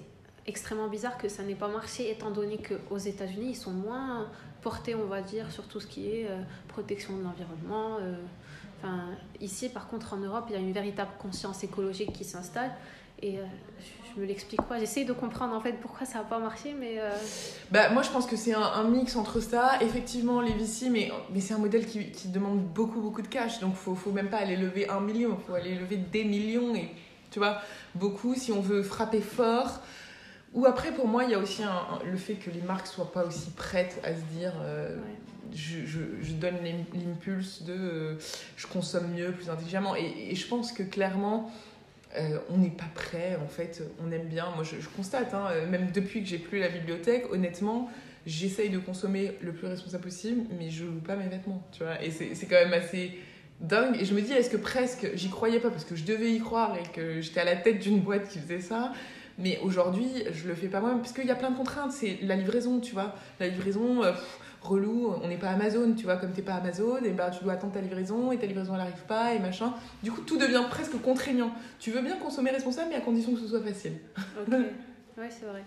extrêmement 0.47 0.87
bizarre 0.87 1.17
que 1.17 1.29
ça 1.29 1.43
n'ait 1.43 1.55
pas 1.55 1.67
marché 1.67 2.09
étant 2.09 2.31
donné 2.31 2.57
qu'aux 2.57 2.97
États-Unis 2.97 3.49
ils 3.51 3.55
sont 3.55 3.71
moins 3.71 4.27
portés 4.61 4.95
on 4.95 5.05
va 5.05 5.21
dire 5.21 5.51
sur 5.51 5.67
tout 5.67 5.79
ce 5.79 5.85
qui 5.85 6.09
est 6.09 6.25
euh, 6.29 6.41
protection 6.69 7.15
de 7.17 7.23
l'environnement. 7.23 7.97
euh, 8.01 8.15
Enfin, 8.79 9.05
ici, 9.41 9.69
par 9.69 9.87
contre, 9.87 10.13
en 10.13 10.17
Europe, 10.17 10.45
il 10.49 10.53
y 10.53 10.55
a 10.55 10.59
une 10.59 10.71
véritable 10.71 11.09
conscience 11.17 11.63
écologique 11.63 12.13
qui 12.13 12.23
s'installe. 12.23 12.69
Et 13.21 13.39
euh, 13.39 13.43
je, 13.79 14.13
je 14.15 14.21
me 14.21 14.25
l'explique 14.25 14.62
pas. 14.63 14.79
J'essaye 14.79 15.05
de 15.05 15.13
comprendre 15.13 15.55
en 15.55 15.59
fait 15.59 15.74
pourquoi 15.74 16.05
ça 16.05 16.19
n'a 16.19 16.24
pas 16.24 16.39
marché, 16.39 16.75
mais 16.79 16.95
euh, 17.00 17.09
Bah, 17.71 17.89
moi, 17.89 18.03
je 18.03 18.09
pense 18.09 18.25
que 18.27 18.36
c'est 18.36 18.53
un, 18.53 18.62
un 18.62 18.83
mix 18.83 19.15
entre 19.15 19.39
ça, 19.39 19.71
effectivement, 19.81 20.41
les 20.41 20.53
VC, 20.53 20.89
mais, 20.91 21.12
mais 21.33 21.39
c'est 21.41 21.53
un 21.53 21.57
modèle 21.59 21.86
qui, 21.86 22.12
qui 22.12 22.27
demande 22.27 22.59
beaucoup, 22.59 23.01
beaucoup 23.01 23.21
de 23.21 23.27
cash. 23.27 23.59
Donc, 23.59 23.75
faut, 23.75 23.95
faut 23.95 24.12
même 24.12 24.29
pas 24.29 24.38
aller 24.38 24.55
lever 24.55 24.88
un 24.89 25.00
million, 25.00 25.38
faut 25.47 25.55
aller 25.55 25.75
lever 25.75 25.97
des 25.97 26.24
millions. 26.25 26.75
Et 26.75 26.89
tu 27.31 27.39
vois, 27.39 27.59
beaucoup, 27.95 28.36
si 28.36 28.51
on 28.51 28.62
veut 28.62 28.83
frapper 28.83 29.21
fort. 29.21 29.81
Ou 30.53 30.65
après, 30.65 30.91
pour 30.93 31.07
moi, 31.07 31.24
il 31.25 31.31
y 31.31 31.33
a 31.33 31.39
aussi 31.39 31.63
un- 31.63 31.69
un- 31.69 32.00
le 32.09 32.17
fait 32.17 32.36
que 32.36 32.50
les 32.50 32.62
marques 32.62 32.88
soient 32.88 33.12
pas 33.12 33.25
aussi 33.25 33.50
prêtes 33.51 34.00
à 34.03 34.13
se 34.15 34.21
dire. 34.38 34.53
euh, 34.62 34.95
ouais. 34.95 35.01
je, 35.53 35.86
je, 35.86 36.00
je 36.21 36.33
donne 36.33 36.55
l'im- 36.63 36.86
l'impulse 36.93 37.63
de 37.63 38.17
je 38.55 38.67
consomme 38.67 39.07
mieux, 39.12 39.31
plus 39.31 39.50
intelligemment. 39.50 39.95
Et, 39.95 40.29
et 40.31 40.36
je 40.36 40.47
pense 40.47 40.71
que 40.71 40.83
clairement, 40.83 41.51
euh, 42.17 42.39
on 42.50 42.57
n'est 42.57 42.69
pas 42.69 42.89
prêt, 42.95 43.38
en 43.43 43.47
fait, 43.47 43.83
on 44.05 44.12
aime 44.12 44.27
bien. 44.27 44.47
Moi, 44.55 44.63
je, 44.63 44.88
constate, 44.95 45.33
hein, 45.33 45.47
euh, 45.51 45.69
même 45.69 45.91
depuis 45.93 46.21
que 46.21 46.27
j'ai 46.27 46.38
plus 46.38 46.59
la 46.59 46.69
bibliothèque, 46.69 47.25
honnêtement, 47.31 47.89
j'essaye 48.25 48.69
de 48.69 48.79
consommer 48.79 49.33
le 49.41 49.53
plus 49.53 49.67
responsable 49.67 50.03
possible, 50.03 50.43
mais 50.57 50.69
je 50.69 50.86
loue 50.86 51.00
pas 51.00 51.15
mes 51.15 51.27
vêtements, 51.27 51.63
tu 51.71 51.83
vois. 51.83 52.03
Et 52.03 52.12
c'est 52.12 52.45
quand 52.45 52.55
même 52.55 52.74
assez 52.74 53.17
dingue. 53.62 53.97
Et 54.00 54.05
je 54.05 54.13
me 54.13 54.21
dis, 54.21 54.33
est-ce 54.33 54.50
que 54.50 54.57
presque, 54.57 55.09
j'y 55.15 55.29
croyais 55.29 55.59
pas 55.59 55.69
parce 55.69 55.86
que 55.86 55.95
je 55.95 56.03
devais 56.03 56.33
y 56.33 56.39
croire 56.39 56.75
et 56.77 56.88
que 56.91 57.21
j'étais 57.21 57.39
à 57.39 57.45
la 57.45 57.55
tête 57.55 57.79
d'une 57.79 58.00
boîte 58.00 58.27
qui 58.27 58.39
faisait 58.39 58.62
ça. 58.62 58.91
Mais 59.39 59.59
aujourd'hui, 59.62 60.07
je 60.33 60.47
le 60.47 60.55
fais 60.55 60.67
pas 60.67 60.79
moi-même, 60.79 61.00
parce 61.00 61.13
qu'il 61.13 61.25
y 61.25 61.31
a 61.31 61.36
plein 61.36 61.51
de 61.51 61.57
contraintes. 61.57 61.91
C'est 61.91 62.17
la 62.24 62.36
livraison, 62.36 62.79
tu 62.79 62.93
vois. 62.93 63.15
La 63.39 63.47
livraison, 63.47 64.03
euh, 64.03 64.13
relou, 64.67 65.13
on 65.24 65.27
n'est 65.27 65.38
pas 65.38 65.50
Amazon, 65.50 65.93
tu 65.95 66.03
vois. 66.05 66.17
Comme 66.17 66.31
t'es 66.31 66.41
pas 66.41 66.55
Amazon, 66.55 66.97
et 67.03 67.12
ben 67.12 67.29
tu 67.31 67.43
dois 67.43 67.53
attendre 67.53 67.74
ta 67.74 67.81
livraison, 67.81 68.31
et 68.31 68.38
ta 68.38 68.45
livraison 68.45 68.74
elle 68.75 68.81
arrive 68.81 69.03
pas, 69.07 69.33
et 69.33 69.39
machin. 69.39 69.74
Du 70.03 70.12
coup, 70.12 70.21
tout 70.21 70.38
devient 70.38 70.63
presque 70.69 71.01
contraignant. 71.01 71.51
Tu 71.79 71.91
veux 71.91 72.01
bien 72.01 72.17
consommer 72.17 72.51
responsable, 72.51 72.89
mais 72.91 72.95
à 72.97 73.01
condition 73.01 73.33
que 73.33 73.39
ce 73.39 73.47
soit 73.47 73.62
facile. 73.62 73.93
Ok, 74.41 74.47
ouais, 75.17 75.29
c'est 75.29 75.45
vrai. 75.45 75.63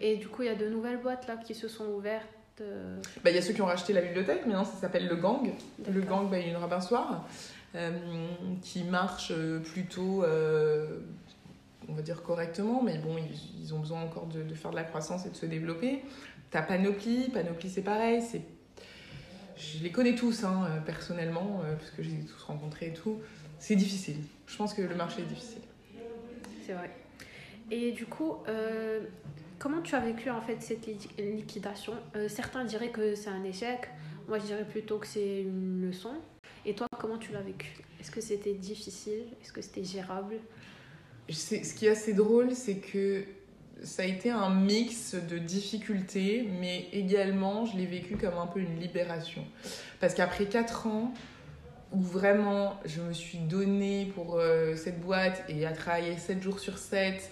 Et 0.00 0.16
du 0.16 0.28
coup, 0.28 0.42
il 0.42 0.46
y 0.46 0.48
a 0.50 0.54
de 0.54 0.68
nouvelles 0.68 0.98
boîtes 1.00 1.26
là 1.28 1.36
qui 1.36 1.54
se 1.54 1.68
sont 1.68 1.86
ouvertes. 1.86 2.26
euh, 2.60 2.96
Bah, 3.22 3.30
Il 3.30 3.36
y 3.36 3.38
a 3.38 3.42
ceux 3.42 3.52
qui 3.52 3.62
ont 3.62 3.66
racheté 3.66 3.92
la 3.92 4.00
bibliothèque, 4.00 4.44
maintenant 4.46 4.64
ça 4.64 4.76
s'appelle 4.80 5.06
le 5.06 5.16
Gang. 5.16 5.50
Le. 5.92 6.00
Gang, 6.00 6.28
bah, 6.30 6.38
il 6.38 6.46
y 6.46 6.48
a 6.48 6.50
une 6.52 6.56
Rabin 6.56 6.80
Soir, 6.80 7.26
euh, 7.76 7.90
qui 8.62 8.82
marche 8.84 9.30
euh, 9.34 9.60
plutôt, 9.60 10.24
euh, 10.24 10.98
on 11.88 11.94
va 11.94 12.02
dire 12.02 12.22
correctement, 12.22 12.82
mais 12.82 12.98
bon, 12.98 13.16
ils, 13.60 13.74
ont 13.74 13.80
besoin 13.80 14.02
encore 14.02 14.26
de, 14.26 14.54
faire 14.54 14.70
de 14.70 14.76
la 14.76 14.84
croissance 14.84 15.26
et 15.26 15.30
de 15.30 15.36
se 15.36 15.46
développer. 15.46 16.02
T'as 16.50 16.62
Panoply, 16.62 17.30
Panoply 17.30 17.70
c'est 17.70 17.82
pareil, 17.82 18.22
c'est... 18.22 18.42
je 19.56 19.82
les 19.82 19.90
connais 19.90 20.14
tous 20.14 20.44
hein, 20.44 20.66
euh, 20.68 20.80
personnellement, 20.80 21.62
euh, 21.64 21.74
parce 21.76 21.90
que 21.90 22.02
je 22.02 22.10
tous 22.10 22.42
rencontrés 22.44 22.88
et 22.88 22.92
tout. 22.92 23.20
C'est 23.58 23.76
difficile. 23.76 24.16
Je 24.46 24.56
pense 24.56 24.74
que 24.74 24.82
le 24.82 24.94
marché 24.94 25.22
est 25.22 25.26
difficile. 25.26 25.62
C'est 26.66 26.72
vrai. 26.72 26.90
Et 27.70 27.92
du 27.92 28.06
coup, 28.06 28.38
euh, 28.48 29.00
comment 29.58 29.80
tu 29.80 29.94
as 29.94 30.00
vécu 30.00 30.30
en 30.30 30.40
fait 30.40 30.60
cette 30.60 30.86
li- 30.86 31.08
liquidation? 31.18 31.94
Certains 32.28 32.64
diraient 32.64 32.90
que 32.90 33.14
c'est 33.14 33.30
un 33.30 33.44
échec. 33.44 33.88
Moi, 34.28 34.38
je 34.38 34.46
dirais 34.46 34.64
plutôt 34.64 34.98
que 34.98 35.06
c'est 35.06 35.42
une 35.42 35.86
leçon. 35.86 36.14
Et 36.64 36.74
toi, 36.74 36.86
comment 36.98 37.18
tu 37.18 37.32
l'as 37.32 37.40
vécu? 37.40 37.68
Est-ce 38.00 38.10
que 38.10 38.20
c'était 38.20 38.54
difficile? 38.54 39.24
Est-ce 39.40 39.52
que 39.52 39.62
c'était 39.62 39.84
gérable? 39.84 40.34
Ce 41.28 41.74
qui 41.74 41.86
est 41.86 41.90
assez 41.90 42.14
drôle, 42.14 42.52
c'est 42.54 42.76
que 42.76 43.24
ça 43.84 44.02
a 44.02 44.06
été 44.06 44.30
un 44.30 44.50
mix 44.50 45.14
de 45.14 45.38
difficultés, 45.38 46.48
mais 46.60 46.86
également, 46.92 47.66
je 47.66 47.76
l'ai 47.76 47.86
vécu 47.86 48.16
comme 48.16 48.38
un 48.38 48.46
peu 48.46 48.60
une 48.60 48.78
libération. 48.78 49.44
Parce 50.00 50.14
qu'après 50.14 50.46
4 50.46 50.86
ans, 50.86 51.12
où 51.92 52.00
vraiment 52.00 52.80
je 52.84 53.00
me 53.00 53.12
suis 53.12 53.38
donnée 53.38 54.10
pour 54.14 54.36
euh, 54.36 54.76
cette 54.76 55.00
boîte 55.00 55.44
et 55.48 55.66
à 55.66 55.72
travailler 55.72 56.16
7 56.16 56.42
jours 56.42 56.58
sur 56.58 56.78
7, 56.78 57.30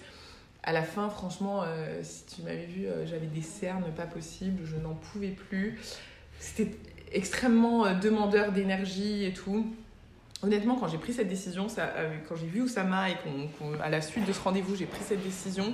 à 0.63 0.73
la 0.73 0.83
fin, 0.83 1.09
franchement, 1.09 1.63
euh, 1.63 2.01
si 2.03 2.23
tu 2.35 2.41
m'avais 2.43 2.65
vu, 2.65 2.85
euh, 2.85 3.05
j'avais 3.05 3.25
des 3.25 3.41
cernes 3.41 3.91
pas 3.95 4.05
possibles, 4.05 4.63
je 4.63 4.75
n'en 4.75 4.93
pouvais 4.93 5.31
plus. 5.31 5.79
C'était 6.39 6.77
extrêmement 7.11 7.93
demandeur 7.95 8.51
d'énergie 8.51 9.25
et 9.25 9.33
tout. 9.33 9.65
Honnêtement, 10.43 10.75
quand 10.75 10.87
j'ai 10.87 10.97
pris 10.97 11.13
cette 11.13 11.27
décision, 11.27 11.69
ça, 11.69 11.93
euh, 11.97 12.17
quand 12.27 12.35
j'ai 12.35 12.47
vu 12.47 12.61
Oussama 12.61 13.09
et 13.11 13.15
qu'on, 13.15 13.47
qu'on- 13.47 13.79
à 13.79 13.89
la 13.89 14.01
suite 14.01 14.25
de 14.25 14.33
ce 14.33 14.41
rendez-vous, 14.41 14.75
j'ai 14.75 14.85
pris 14.87 15.01
cette 15.03 15.23
décision, 15.23 15.73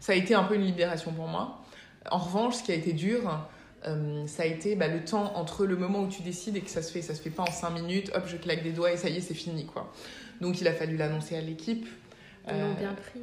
ça 0.00 0.12
a 0.12 0.14
été 0.14 0.34
un 0.34 0.44
peu 0.44 0.54
une 0.54 0.64
libération 0.64 1.12
pour 1.12 1.26
moi. 1.28 1.62
En 2.10 2.18
revanche, 2.18 2.56
ce 2.56 2.62
qui 2.62 2.72
a 2.72 2.74
été 2.74 2.92
dur, 2.94 3.46
euh, 3.86 4.26
ça 4.26 4.44
a 4.44 4.46
été 4.46 4.74
bah, 4.74 4.88
le 4.88 5.04
temps 5.04 5.36
entre 5.36 5.66
le 5.66 5.76
moment 5.76 6.00
où 6.00 6.08
tu 6.08 6.22
décides 6.22 6.56
et 6.56 6.60
que 6.62 6.70
ça 6.70 6.80
se 6.82 6.90
fait. 6.90 7.02
Ça 7.02 7.14
se 7.14 7.20
fait 7.20 7.30
pas 7.30 7.42
en 7.42 7.50
5 7.52 7.70
minutes, 7.70 8.10
hop, 8.14 8.24
je 8.26 8.36
claque 8.38 8.62
des 8.62 8.72
doigts 8.72 8.92
et 8.92 8.96
ça 8.96 9.10
y 9.10 9.16
est, 9.18 9.20
c'est 9.20 9.34
fini. 9.34 9.66
quoi. 9.66 9.92
Donc 10.40 10.60
il 10.62 10.68
a 10.68 10.72
fallu 10.72 10.96
l'annoncer 10.96 11.36
à 11.36 11.40
l'équipe. 11.42 11.86
Ils 12.48 12.54
l'ont 12.54 12.70
Euh, 12.70 12.74
bien 12.74 12.94
pris. 12.94 13.20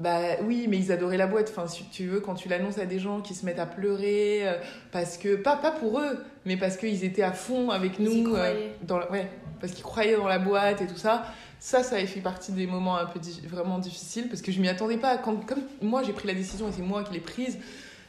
Bah 0.00 0.36
oui, 0.44 0.66
mais 0.68 0.78
ils 0.78 0.92
adoraient 0.92 1.16
la 1.16 1.26
boîte. 1.26 1.48
Enfin, 1.50 1.66
si 1.66 1.84
tu 1.90 2.06
veux, 2.06 2.20
quand 2.20 2.34
tu 2.34 2.48
l'annonces 2.48 2.78
à 2.78 2.86
des 2.86 2.98
gens 2.98 3.20
qui 3.20 3.34
se 3.34 3.44
mettent 3.44 3.58
à 3.58 3.66
pleurer, 3.66 4.48
euh, 4.48 4.54
parce 4.92 5.16
que, 5.18 5.36
pas, 5.36 5.56
pas 5.56 5.70
pour 5.72 5.98
eux, 6.00 6.18
mais 6.44 6.56
parce 6.56 6.76
qu'ils 6.76 7.04
étaient 7.04 7.22
à 7.22 7.32
fond 7.32 7.70
avec 7.70 7.98
Ils 7.98 8.04
nous. 8.24 8.34
euh, 8.36 8.68
dans 8.82 8.98
la- 8.98 9.10
ouais, 9.10 9.28
parce 9.60 9.72
qu'ils 9.72 9.84
croyaient 9.84 10.16
dans 10.16 10.28
la 10.28 10.38
boîte 10.38 10.80
et 10.82 10.86
tout 10.86 10.96
ça. 10.96 11.24
Ça, 11.60 11.82
ça 11.82 11.96
a 11.96 12.06
fait 12.06 12.20
partie 12.20 12.52
des 12.52 12.66
moments 12.68 12.96
un 12.96 13.06
peu 13.06 13.18
vraiment 13.48 13.78
difficiles 13.80 14.28
parce 14.28 14.42
que 14.42 14.52
je 14.52 14.60
m'y 14.60 14.68
attendais 14.68 14.96
pas. 14.98 15.18
Quand, 15.18 15.44
comme 15.44 15.62
moi, 15.82 16.02
j'ai 16.04 16.12
pris 16.12 16.28
la 16.28 16.34
décision 16.34 16.68
et 16.68 16.72
c'est 16.72 16.82
moi 16.82 17.02
qui 17.02 17.12
l'ai 17.14 17.18
prise, 17.20 17.58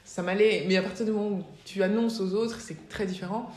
ça 0.05 0.21
m'allait. 0.21 0.65
Mais 0.67 0.77
à 0.77 0.83
partir 0.83 1.05
du 1.07 1.11
moment 1.11 1.37
où 1.37 1.43
tu 1.65 1.81
annonces 1.81 2.19
aux 2.21 2.33
autres, 2.35 2.59
c'est 2.61 2.87
très 2.89 3.07
différent. 3.07 3.49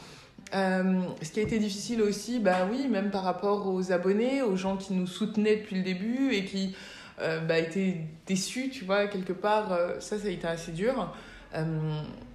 Euh, 0.55 1.01
ce 1.23 1.31
qui 1.31 1.41
a 1.41 1.43
été 1.43 1.59
difficile 1.59 2.03
aussi, 2.03 2.39
bah 2.39 2.67
oui, 2.71 2.87
même 2.89 3.11
par 3.11 3.23
rapport 3.25 3.67
aux 3.69 3.93
abonnés, 3.93 4.43
aux 4.43 4.57
gens 4.57 4.77
qui 4.77 4.93
nous 4.95 5.07
soutenaient 5.07 5.57
depuis 5.57 5.77
le 5.77 5.83
début 5.83 6.33
et 6.33 6.45
qui 6.45 6.75
euh, 7.21 7.41
bah, 7.41 7.59
étaient 7.59 8.01
déçus, 8.27 8.71
tu 8.71 8.85
vois, 8.85 9.07
quelque 9.07 9.33
part, 9.33 9.73
euh, 9.73 10.01
ça, 10.01 10.19
ça 10.19 10.29
a 10.29 10.31
été 10.31 10.47
assez 10.47 10.73
dur. 10.73 11.15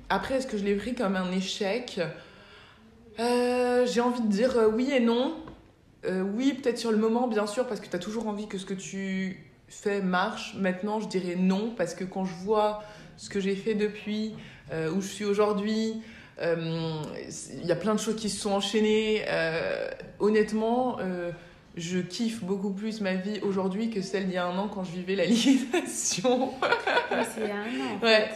après, 0.09 0.35
est-ce 0.35 0.47
que 0.47 0.57
je 0.57 0.63
l'ai 0.63 0.75
pris 0.75 0.93
comme 0.93 1.15
un 1.15 1.31
échec? 1.31 1.99
J'ai 3.17 4.01
envie 4.01 4.21
de 4.21 4.27
dire 4.27 4.69
oui 4.73 4.91
et 4.91 4.99
non. 4.99 5.35
oui, 6.05 6.53
peut-être 6.53 6.77
sur 6.77 6.91
le 6.91 6.97
moment, 6.97 7.27
bien 7.27 7.47
sûr, 7.47 7.67
parce 7.67 7.79
que 7.79 7.87
tu 7.87 7.95
as 7.95 7.99
toujours 7.99 8.27
envie 8.27 8.47
que 8.47 8.57
ce 8.57 8.65
que 8.65 8.73
tu 8.75 9.43
fais 9.67 10.01
marche. 10.01 10.55
Maintenant, 10.57 10.99
je 10.99 11.07
dirais 11.07 11.35
non, 11.35 11.73
parce 11.75 11.93
que 11.93 12.03
quand 12.03 12.25
je 12.25 12.33
vois 12.35 12.83
ce 13.17 13.29
que 13.29 13.39
j'ai 13.39 13.55
fait 13.55 13.73
depuis, 13.73 14.35
où 14.71 15.01
je 15.01 15.07
suis 15.07 15.25
aujourd'hui, 15.25 16.01
il 16.39 16.45
euh, 16.45 17.01
y 17.63 17.71
a 17.71 17.75
plein 17.75 17.95
de 17.95 17.99
choses 17.99 18.15
qui 18.15 18.29
se 18.29 18.39
sont 18.39 18.51
enchaînées. 18.51 19.23
Euh, 19.27 19.89
honnêtement, 20.19 20.97
euh, 20.99 21.31
je 21.77 21.99
kiffe 21.99 22.43
beaucoup 22.43 22.71
plus 22.71 23.01
ma 23.01 23.13
vie 23.13 23.39
aujourd'hui 23.41 23.89
que 23.89 24.01
celle 24.01 24.25
d'il 24.25 24.33
y 24.33 24.37
a 24.37 24.45
un 24.45 24.57
an 24.57 24.67
quand 24.67 24.83
je 24.83 24.91
vivais 24.91 25.15
la 25.15 25.25
liquidation. 25.25 26.51
c'est 27.33 27.41
il 27.41 27.47
y 27.47 27.51
a 27.51 27.55
un 27.55 27.95
an. 27.95 27.99
ouais. 28.03 28.29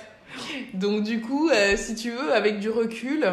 Donc 0.74 1.04
du 1.04 1.20
coup, 1.20 1.50
si 1.76 1.96
tu 1.96 2.12
veux, 2.12 2.34
avec 2.34 2.60
du 2.60 2.70
recul, 2.70 3.26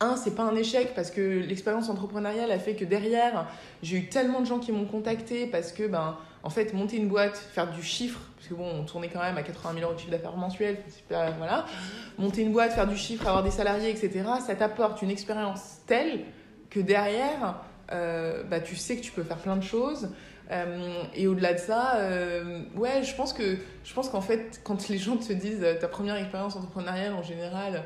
un, 0.00 0.16
c'est 0.16 0.34
pas 0.34 0.44
un 0.44 0.56
échec 0.56 0.94
parce 0.94 1.10
que 1.10 1.20
l'expérience 1.20 1.90
entrepreneuriale 1.90 2.50
a 2.50 2.58
fait 2.58 2.74
que 2.74 2.86
derrière, 2.86 3.46
j'ai 3.82 3.98
eu 3.98 4.08
tellement 4.08 4.40
de 4.40 4.46
gens 4.46 4.58
qui 4.58 4.72
m'ont 4.72 4.86
contacté 4.86 5.46
parce 5.46 5.72
que 5.72 5.86
ben 5.86 6.16
en 6.42 6.50
fait, 6.50 6.72
monter 6.72 6.96
une 6.96 7.08
boîte, 7.08 7.36
faire 7.36 7.70
du 7.70 7.82
chiffre, 7.82 8.20
parce 8.36 8.48
que 8.48 8.54
bon, 8.54 8.66
on 8.66 8.84
tournait 8.84 9.08
quand 9.08 9.20
même 9.20 9.36
à 9.36 9.42
80 9.42 9.74
000 9.74 9.84
euros 9.84 9.94
de 9.94 9.98
chiffre 9.98 10.10
d'affaires 10.10 10.36
mensuel, 10.36 10.78
pas, 11.08 11.30
voilà. 11.32 11.66
Monter 12.18 12.42
une 12.42 12.52
boîte, 12.52 12.72
faire 12.72 12.86
du 12.86 12.96
chiffre, 12.96 13.26
avoir 13.26 13.42
des 13.42 13.50
salariés, 13.50 13.90
etc., 13.90 14.24
ça 14.44 14.54
t'apporte 14.54 15.02
une 15.02 15.10
expérience 15.10 15.80
telle 15.86 16.20
que 16.70 16.80
derrière, 16.80 17.44
euh, 17.44 17.52
bah, 17.90 18.60
tu 18.60 18.76
sais 18.76 18.96
que 18.96 19.02
tu 19.02 19.12
peux 19.12 19.22
faire 19.22 19.38
plein 19.38 19.56
de 19.56 19.64
choses. 19.64 20.08
Euh, 20.50 21.04
et 21.14 21.28
au-delà 21.28 21.54
de 21.54 21.58
ça, 21.58 21.96
euh, 21.96 22.62
ouais, 22.74 23.02
je 23.04 23.14
pense 23.14 23.32
que 23.32 23.56
je 23.84 23.94
pense 23.94 24.08
qu'en 24.08 24.20
fait, 24.20 24.60
quand 24.64 24.88
les 24.88 24.98
gens 24.98 25.16
te 25.16 25.32
disent 25.32 25.64
ta 25.80 25.88
première 25.88 26.16
expérience 26.16 26.56
entrepreneuriale 26.56 27.12
en 27.12 27.22
général, 27.22 27.84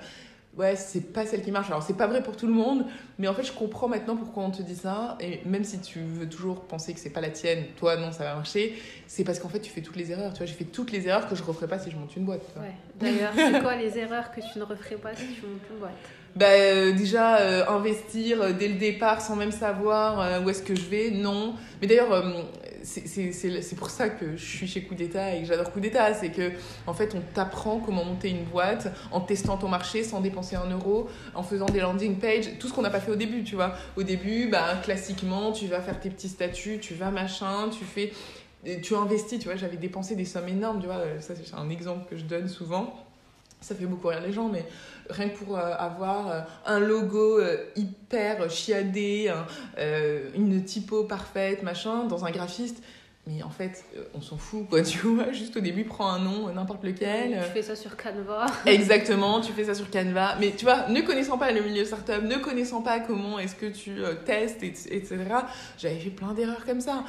ouais, 0.57 0.75
c'est 0.75 1.13
pas 1.13 1.27
celle 1.27 1.43
qui 1.43 1.51
marche. 1.51 1.69
Alors, 1.69 1.83
c'est 1.83 1.97
pas 1.97 2.07
vrai 2.07 2.23
pour 2.23 2.37
tout 2.37 2.47
le 2.47 2.55
monde, 2.55 2.87
mais 3.19 3.29
en 3.29 3.35
fait, 3.35 3.43
je 3.43 3.53
comprends 3.53 3.89
maintenant 3.89 4.17
pourquoi 4.17 4.45
on 4.45 4.51
te 4.51 4.63
dit 4.63 4.77
ça. 4.77 5.19
Et 5.21 5.41
même 5.45 5.65
si 5.65 5.79
tu 5.81 5.99
veux 6.01 6.29
toujours 6.29 6.63
penser 6.63 6.95
que 6.95 7.01
c'est 7.01 7.11
pas 7.11 7.21
la 7.21 7.31
tienne, 7.31 7.65
toi, 7.77 7.97
non, 7.97 8.13
ça 8.13 8.25
va 8.25 8.35
marcher, 8.35 8.75
c'est 9.07 9.25
parce 9.25 9.39
qu'en 9.39 9.51
fait, 9.51 9.61
tu 9.61 9.71
fais 9.71 9.83
toutes 9.83 9.97
les 9.97 10.11
erreurs. 10.11 10.33
Tu 10.33 10.39
vois, 10.39 10.47
j'ai 10.47 10.55
fait 10.55 10.65
toutes 10.65 10.91
les 10.91 11.07
erreurs 11.07 11.29
que 11.29 11.35
je 11.35 11.43
referais 11.43 11.69
pas 11.69 11.79
si 11.79 11.91
je 11.91 11.97
monte 11.97 12.17
une 12.17 12.25
boîte. 12.25 12.47
Ouais. 12.57 12.73
D'ailleurs, 12.99 13.33
c'est 13.37 13.61
quoi 13.61 13.77
les 13.77 13.99
erreurs 13.99 14.31
que 14.31 14.41
tu 14.41 14.59
ne 14.59 14.65
referais 14.65 14.97
pas 14.97 15.15
si 15.15 15.27
tu 15.27 15.43
montes 15.47 15.61
une 15.71 15.79
boîte? 15.81 15.93
Bah, 16.37 16.47
euh, 16.47 16.93
déjà, 16.93 17.39
euh, 17.39 17.65
investir 17.69 18.43
euh, 18.43 18.53
dès 18.53 18.67
le 18.67 18.75
départ 18.75 19.21
sans 19.21 19.37
même 19.37 19.53
savoir 19.53 20.43
où 20.43 20.51
est-ce 20.51 20.63
que 20.63 20.75
je 20.75 20.87
vais, 20.87 21.11
non. 21.11 21.55
Mais 21.81 21.87
d'ailleurs, 21.87 22.25
c'est 22.83 23.77
pour 23.77 23.89
ça 23.89 24.09
que 24.09 24.37
je 24.37 24.45
suis 24.45 24.67
chez 24.67 24.83
Coup 24.83 24.97
d'État 24.97 25.35
et 25.35 25.43
que 25.43 25.47
j'adore 25.47 25.73
Coup 25.73 25.79
d'État. 25.79 26.13
C'est 26.15 26.31
que, 26.31 26.51
en 26.89 26.95
fait, 26.95 27.15
on 27.15 27.21
t'apprend 27.35 27.79
comment 27.79 28.05
monter 28.05 28.31
une 28.31 28.45
boîte 28.45 28.89
en 29.13 29.21
testant 29.21 29.57
ton 29.57 29.69
marché 29.69 30.03
sans 30.03 30.21
dépenser 30.21 30.57
un 30.57 30.69
euro, 30.71 31.09
en 31.35 31.45
faisant 31.45 31.67
des 31.67 31.81
landing 31.81 32.19
pages, 32.19 32.59
tout 32.59 32.67
ce 32.67 32.73
qu'on 32.73 32.83
n'a 32.83 32.91
pas 32.91 33.01
fait 33.01 33.13
au 33.13 33.17
début, 33.17 33.45
tu 33.45 33.55
vois. 33.55 33.75
Au 33.97 34.03
début, 34.03 34.49
bah, 34.49 34.81
classiquement, 34.83 35.53
tu 35.53 35.67
vas 35.69 35.81
faire 35.81 36.01
tes 36.01 36.11
petits 36.11 36.29
statuts, 36.29 36.81
tu 36.81 36.95
vas 36.95 37.11
machin, 37.11 37.69
tu 37.71 37.85
fais. 37.85 38.13
Tu 38.83 38.97
investis, 38.97 39.39
tu 39.39 39.45
vois. 39.45 39.57
J'avais 39.57 39.77
dépensé 39.77 40.17
des 40.17 40.25
sommes 40.25 40.49
énormes, 40.49 40.81
tu 40.81 40.87
vois. 40.87 41.03
Ça, 41.21 41.35
c'est 41.37 41.55
un 41.55 41.71
exemple 41.71 42.07
que 42.11 42.17
je 42.17 42.25
donne 42.25 42.49
souvent 42.49 43.04
ça 43.65 43.75
fait 43.75 43.87
beaucoup 43.87 44.09
rire 44.09 44.21
les 44.21 44.33
gens, 44.33 44.49
mais 44.49 44.67
rien 45.09 45.31
que 45.31 45.39
pour 45.39 45.57
euh, 45.57 45.73
avoir 45.79 46.31
euh, 46.31 46.41
un 46.67 46.81
logo 46.81 47.39
euh, 47.39 47.57
hyper 47.77 48.51
chiadé, 48.51 49.33
une 50.35 50.65
typo 50.65 51.05
parfaite, 51.05 51.63
machin, 51.63 52.05
dans 52.05 52.25
un 52.25 52.31
graphiste, 52.31 52.83
mais 53.27 53.43
en 53.43 53.51
fait, 53.51 53.85
on 54.15 54.21
s'en 54.21 54.37
fout, 54.37 54.69
quoi, 54.69 54.83
tu 54.85 54.99
vois. 54.99 55.33
Juste 55.33 55.57
au 55.57 55.61
début, 55.61 55.85
prends 55.85 56.11
un 56.11 56.19
nom, 56.19 56.53
n'importe 56.53 56.85
lequel. 56.85 57.41
Tu 57.45 57.53
fais 57.53 57.63
ça 57.63 57.77
sur 57.77 57.97
Canva. 57.97 58.47
Exactement, 58.67 59.41
tu 59.41 59.53
fais 59.53 59.65
ça 59.65 59.75
sur 59.75 59.91
Canva. 59.91 60.37
Mais 60.41 60.53
tu 60.57 60.65
vois, 60.65 60.89
ne 60.89 61.01
connaissant 61.01 61.39
pas 61.39 61.51
le 61.51 61.63
milieu 61.63 61.85
startup, 61.85 62.23
ne 62.23 62.37
connaissant 62.37 62.83
pas 62.83 63.01
comment 63.01 63.39
est-ce 63.39 63.55
que 63.55 63.67
tu 63.67 63.97
testes, 64.25 64.63
etc., 64.63 65.17
j'avais 65.79 65.99
fait 65.99 66.11
plein 66.11 66.35
d'erreurs 66.35 66.65
comme 66.65 66.81
ça. 66.81 67.05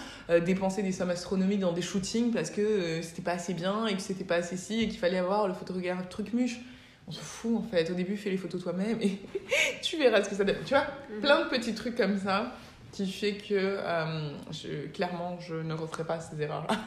dépenser 0.46 0.84
des 0.84 0.92
sommes 0.92 1.10
astronomiques 1.10 1.60
dans 1.60 1.74
des 1.74 1.82
shootings 1.82 2.32
parce 2.32 2.50
que 2.50 3.02
c'était 3.02 3.22
pas 3.22 3.34
assez 3.34 3.54
bien 3.54 3.86
et 3.88 3.96
que 3.96 4.02
c'était 4.02 4.24
pas 4.24 4.36
assez 4.36 4.58
si 4.58 4.82
et 4.82 4.88
qu'il 4.88 5.00
fallait 5.00 5.18
avoir 5.18 5.48
le 5.48 5.54
photographe 5.54 6.10
truc 6.10 6.34
muche 6.34 6.60
on 7.08 7.12
se 7.12 7.20
fout 7.20 7.58
en 7.58 7.64
fait. 7.64 7.90
Au 7.92 7.94
début, 7.94 8.18
fais 8.18 8.30
les 8.30 8.38
photos 8.38 8.62
toi-même 8.64 8.98
et 9.02 9.20
tu 9.82 9.98
verras 9.98 10.24
ce 10.24 10.30
que 10.30 10.36
ça 10.36 10.44
donne. 10.44 10.58
Tu 10.66 10.74
vois, 10.74 10.88
mhm. 11.10 11.22
plein 11.22 11.44
de 11.44 11.50
petits 11.50 11.74
trucs 11.74 11.96
comme 11.96 12.18
ça 12.18 12.56
qui 12.96 13.12
fait 13.12 13.34
que 13.34 13.54
euh, 13.54 14.30
je, 14.52 14.88
clairement 14.88 15.38
je 15.40 15.56
ne 15.56 15.74
referai 15.74 16.06
pas 16.06 16.20
ces 16.22 16.42
erreurs-là. 16.42 16.78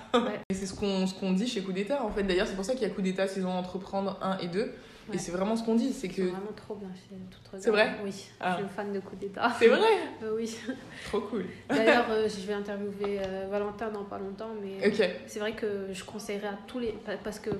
et 0.49 0.55
c'est 0.55 0.67
ce 0.67 0.73
qu'on 0.73 1.07
ce 1.07 1.13
qu'on 1.13 1.33
dit 1.33 1.47
chez 1.47 1.63
Coup 1.63 1.73
d'État 1.73 2.03
en 2.03 2.11
fait. 2.11 2.23
D'ailleurs, 2.23 2.47
c'est 2.47 2.55
pour 2.55 2.65
ça 2.65 2.73
qu'il 2.73 2.83
y 2.83 2.91
a 2.91 2.91
Coup 2.91 3.03
d'État 3.03 3.29
saison 3.29 3.51
entreprendre 3.51 4.19
1 4.23 4.39
et 4.39 4.49
2. 4.49 4.73
Et 5.13 5.19
c'est 5.19 5.33
vraiment 5.33 5.57
ce 5.57 5.65
qu'on 5.65 5.75
dit, 5.75 5.93
c'est 5.93 6.09
que. 6.09 6.23
vraiment 6.23 6.53
trop 6.55 6.75
bien 6.75 6.89
C'est 7.59 7.71
vrai 7.71 7.97
Oui, 8.05 8.11
je 8.41 8.55
suis 8.55 8.65
fan 8.75 8.93
de 8.93 9.01
Coup 9.01 9.17
d'État. 9.17 9.53
C'est 9.59 9.69
vrai 9.69 9.79
euh, 10.23 10.37
Oui. 10.37 10.57
Trop 11.07 11.21
cool. 11.21 11.45
D'ailleurs, 11.69 12.07
euh, 12.11 12.29
je 12.29 12.47
vais 12.47 12.55
interviewer 12.55 13.21
Valentin 13.51 13.91
dans 13.91 14.05
pas 14.05 14.19
longtemps, 14.19 14.51
mais 14.63 14.93
c'est 15.27 15.41
vrai 15.41 15.53
que 15.53 15.89
je 15.93 16.05
conseillerais 16.05 16.49
à 16.49 16.59
tous 16.67 16.79
les. 16.79 16.95
Parce 17.25 17.39
que 17.39 17.51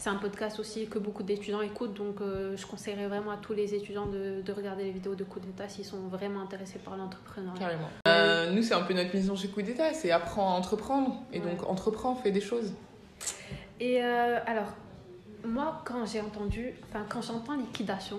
c'est 0.00 0.08
un 0.08 0.16
podcast 0.16 0.58
aussi 0.58 0.86
que 0.86 0.98
beaucoup 0.98 1.22
d'étudiants 1.22 1.60
écoutent, 1.60 1.92
donc 1.92 2.22
euh, 2.22 2.56
je 2.56 2.66
conseillerais 2.66 3.06
vraiment 3.06 3.32
à 3.32 3.36
tous 3.36 3.52
les 3.52 3.74
étudiants 3.74 4.06
de, 4.06 4.40
de 4.40 4.52
regarder 4.52 4.84
les 4.84 4.92
vidéos 4.92 5.14
de 5.14 5.24
Coup 5.24 5.40
d'État 5.40 5.68
s'ils 5.68 5.84
sont 5.84 6.08
vraiment 6.08 6.40
intéressés 6.40 6.78
par 6.78 6.96
l'entrepreneuriat. 6.96 7.58
Carrément. 7.58 7.90
Euh, 8.08 8.50
nous, 8.50 8.62
c'est 8.62 8.72
un 8.72 8.80
peu 8.80 8.94
notre 8.94 9.14
mission 9.14 9.36
chez 9.36 9.48
Coup 9.48 9.60
d'État, 9.60 9.92
c'est 9.92 10.10
apprendre 10.10 10.52
à 10.52 10.54
entreprendre. 10.54 11.22
Et 11.34 11.40
donc, 11.40 11.68
entreprends, 11.68 12.14
fais 12.14 12.30
des 12.30 12.40
choses. 12.40 12.72
Et 13.78 14.02
euh, 14.02 14.38
alors, 14.46 14.74
moi, 15.44 15.82
quand 15.84 16.06
j'ai 16.06 16.20
entendu, 16.20 16.72
enfin, 16.88 17.04
quand 17.08 17.22
j'entends 17.22 17.56
liquidation, 17.56 18.18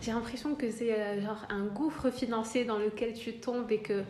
j'ai 0.00 0.12
l'impression 0.12 0.54
que 0.54 0.70
c'est 0.70 1.20
genre 1.20 1.44
un 1.48 1.64
gouffre 1.64 2.10
financier 2.10 2.64
dans 2.64 2.78
lequel 2.78 3.14
tu 3.14 3.34
tombes 3.34 3.70
et 3.72 3.80
que 3.80 4.04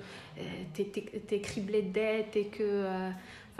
tu 0.74 0.82
es, 0.82 1.40
criblé 1.40 1.82
de 1.82 1.92
dettes 1.92 2.36
et 2.36 2.46
que 2.46 3.10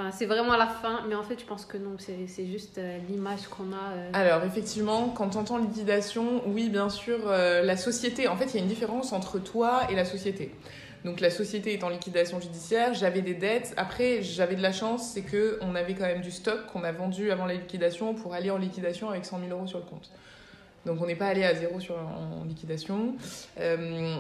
Enfin, 0.01 0.13
c'est 0.13 0.27
vraiment 0.27 0.57
la 0.57 0.69
fin, 0.69 1.01
mais 1.09 1.17
en 1.17 1.25
fait, 1.25 1.41
je 1.41 1.45
pense 1.45 1.65
que 1.65 1.77
non, 1.77 1.97
c'est 1.99 2.47
juste 2.47 2.79
euh, 2.79 2.99
l'image 3.09 3.49
qu'on 3.49 3.73
a. 3.73 3.97
Euh. 3.97 4.11
Alors, 4.13 4.45
effectivement, 4.45 5.09
quand 5.09 5.31
tu 5.31 5.39
entends 5.39 5.59
liquidation, 5.59 6.41
oui, 6.47 6.69
bien 6.69 6.89
sûr, 6.89 7.19
euh, 7.27 7.63
la 7.63 7.77
société, 7.77 8.29
en 8.29 8.37
fait, 8.37 8.45
il 8.47 8.55
y 8.55 8.59
a 8.61 8.63
une 8.63 8.69
différence 8.69 9.13
entre 9.13 9.41
toi 9.41 9.91
et 9.91 9.97
la 9.97 10.05
société. 10.05 10.55
Donc, 11.05 11.21
la 11.21 11.31
société 11.31 11.75
est 11.75 11.85
en 11.85 11.89
liquidation 11.89 12.41
judiciaire, 12.41 12.95
j'avais 12.95 13.23
des 13.23 13.35
dettes. 13.35 13.75
Après, 13.77 14.23
j'avais 14.23 14.57
de 14.57 14.63
la 14.63 14.73
chance, 14.73 15.13
c'est 15.13 15.23
qu'on 15.23 15.75
avait 15.75 15.95
quand 15.95 16.07
même 16.07 16.21
du 16.21 16.31
stock 16.31 16.67
qu'on 16.67 16.85
a 16.85 16.93
vendu 16.93 17.31
avant 17.31 17.47
la 17.47 17.55
liquidation 17.55 18.15
pour 18.15 18.35
aller 18.35 18.51
en 18.51 18.59
liquidation 18.59 19.11
avec 19.11 19.25
100 19.25 19.41
000 19.41 19.51
euros 19.51 19.67
sur 19.67 19.79
le 19.79 19.85
compte. 19.85 20.11
Donc 20.87 21.03
on 21.03 21.07
n'est 21.07 21.17
pas 21.17 21.27
allé 21.27 21.45
à 21.45 21.55
zéro 21.55 21.81
sur, 21.81 21.97
en, 21.97 22.45
liquidation. 22.45 23.15
Euh, 23.61 24.17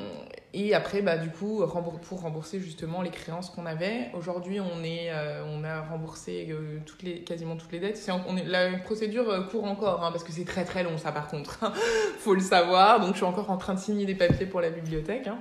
et 0.52 0.74
après, 0.74 1.02
bah, 1.02 1.16
du 1.16 1.30
coup, 1.30 1.62
pour 2.02 2.20
rembourser 2.20 2.60
justement 2.60 3.00
les 3.00 3.10
créances 3.10 3.48
qu'on 3.48 3.64
avait, 3.64 4.10
aujourd'hui 4.12 4.60
on, 4.60 4.82
euh, 4.84 5.44
on 5.46 5.64
a 5.64 5.80
remboursé 5.82 6.48
euh, 6.50 6.78
toutes 6.84 7.02
les, 7.02 7.20
quasiment 7.20 7.56
toutes 7.56 7.72
les 7.72 7.80
dettes. 7.80 8.10
on 8.28 8.34
la 8.46 8.76
procédure 8.78 9.48
court 9.50 9.64
encore, 9.64 10.04
hein, 10.04 10.10
parce 10.10 10.24
que 10.24 10.32
c'est 10.32 10.44
très 10.44 10.64
très 10.64 10.82
long 10.82 10.98
ça 10.98 11.12
par 11.12 11.28
contre, 11.28 11.72
faut 12.18 12.34
le 12.34 12.40
savoir. 12.40 13.00
Donc 13.00 13.12
je 13.12 13.16
suis 13.16 13.26
encore 13.26 13.50
en 13.50 13.56
train 13.56 13.74
de 13.74 13.80
signer 13.80 14.04
des 14.04 14.14
papiers 14.14 14.46
pour 14.46 14.60
la 14.60 14.70
bibliothèque. 14.70 15.26
Hein. 15.26 15.38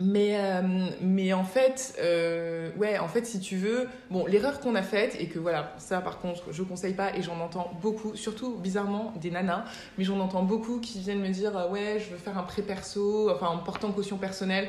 Mais, 0.00 0.36
euh, 0.36 0.88
mais 1.00 1.32
en 1.32 1.44
fait, 1.44 1.94
euh, 2.00 2.70
ouais, 2.76 2.98
en 2.98 3.06
fait, 3.06 3.24
si 3.24 3.38
tu 3.38 3.56
veux, 3.56 3.86
bon, 4.10 4.26
l'erreur 4.26 4.58
qu'on 4.58 4.74
a 4.74 4.82
faite, 4.82 5.16
et 5.20 5.28
que 5.28 5.38
voilà, 5.38 5.72
ça 5.78 6.00
par 6.00 6.18
contre, 6.18 6.52
je 6.52 6.62
conseille 6.64 6.94
pas, 6.94 7.16
et 7.16 7.22
j'en 7.22 7.38
entends 7.40 7.72
beaucoup, 7.80 8.16
surtout 8.16 8.56
bizarrement 8.56 9.14
des 9.20 9.30
nanas, 9.30 9.64
mais 9.96 10.02
j'en 10.02 10.18
entends 10.18 10.42
beaucoup 10.42 10.80
qui 10.80 10.98
viennent 10.98 11.20
me 11.20 11.28
dire, 11.28 11.56
euh, 11.56 11.70
ouais, 11.70 12.00
je 12.00 12.10
veux 12.10 12.18
faire 12.18 12.36
un 12.36 12.42
prêt 12.42 12.62
perso, 12.62 13.30
enfin, 13.30 13.46
en 13.46 13.58
portant 13.58 13.92
caution 13.92 14.16
personnelle. 14.16 14.68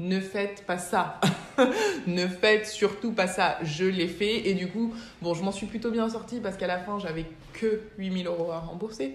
Ne 0.00 0.18
faites 0.18 0.66
pas 0.66 0.76
ça. 0.76 1.20
ne 2.08 2.26
faites 2.26 2.66
surtout 2.66 3.12
pas 3.12 3.28
ça. 3.28 3.58
Je 3.62 3.84
l'ai 3.84 4.08
fait, 4.08 4.48
et 4.48 4.54
du 4.54 4.66
coup, 4.66 4.92
bon, 5.22 5.34
je 5.34 5.44
m'en 5.44 5.52
suis 5.52 5.66
plutôt 5.66 5.92
bien 5.92 6.08
sortie 6.08 6.40
parce 6.40 6.56
qu'à 6.56 6.66
la 6.66 6.80
fin, 6.80 6.98
j'avais 6.98 7.26
que 7.52 7.80
8000 7.98 8.26
euros 8.26 8.50
à 8.50 8.58
rembourser, 8.58 9.12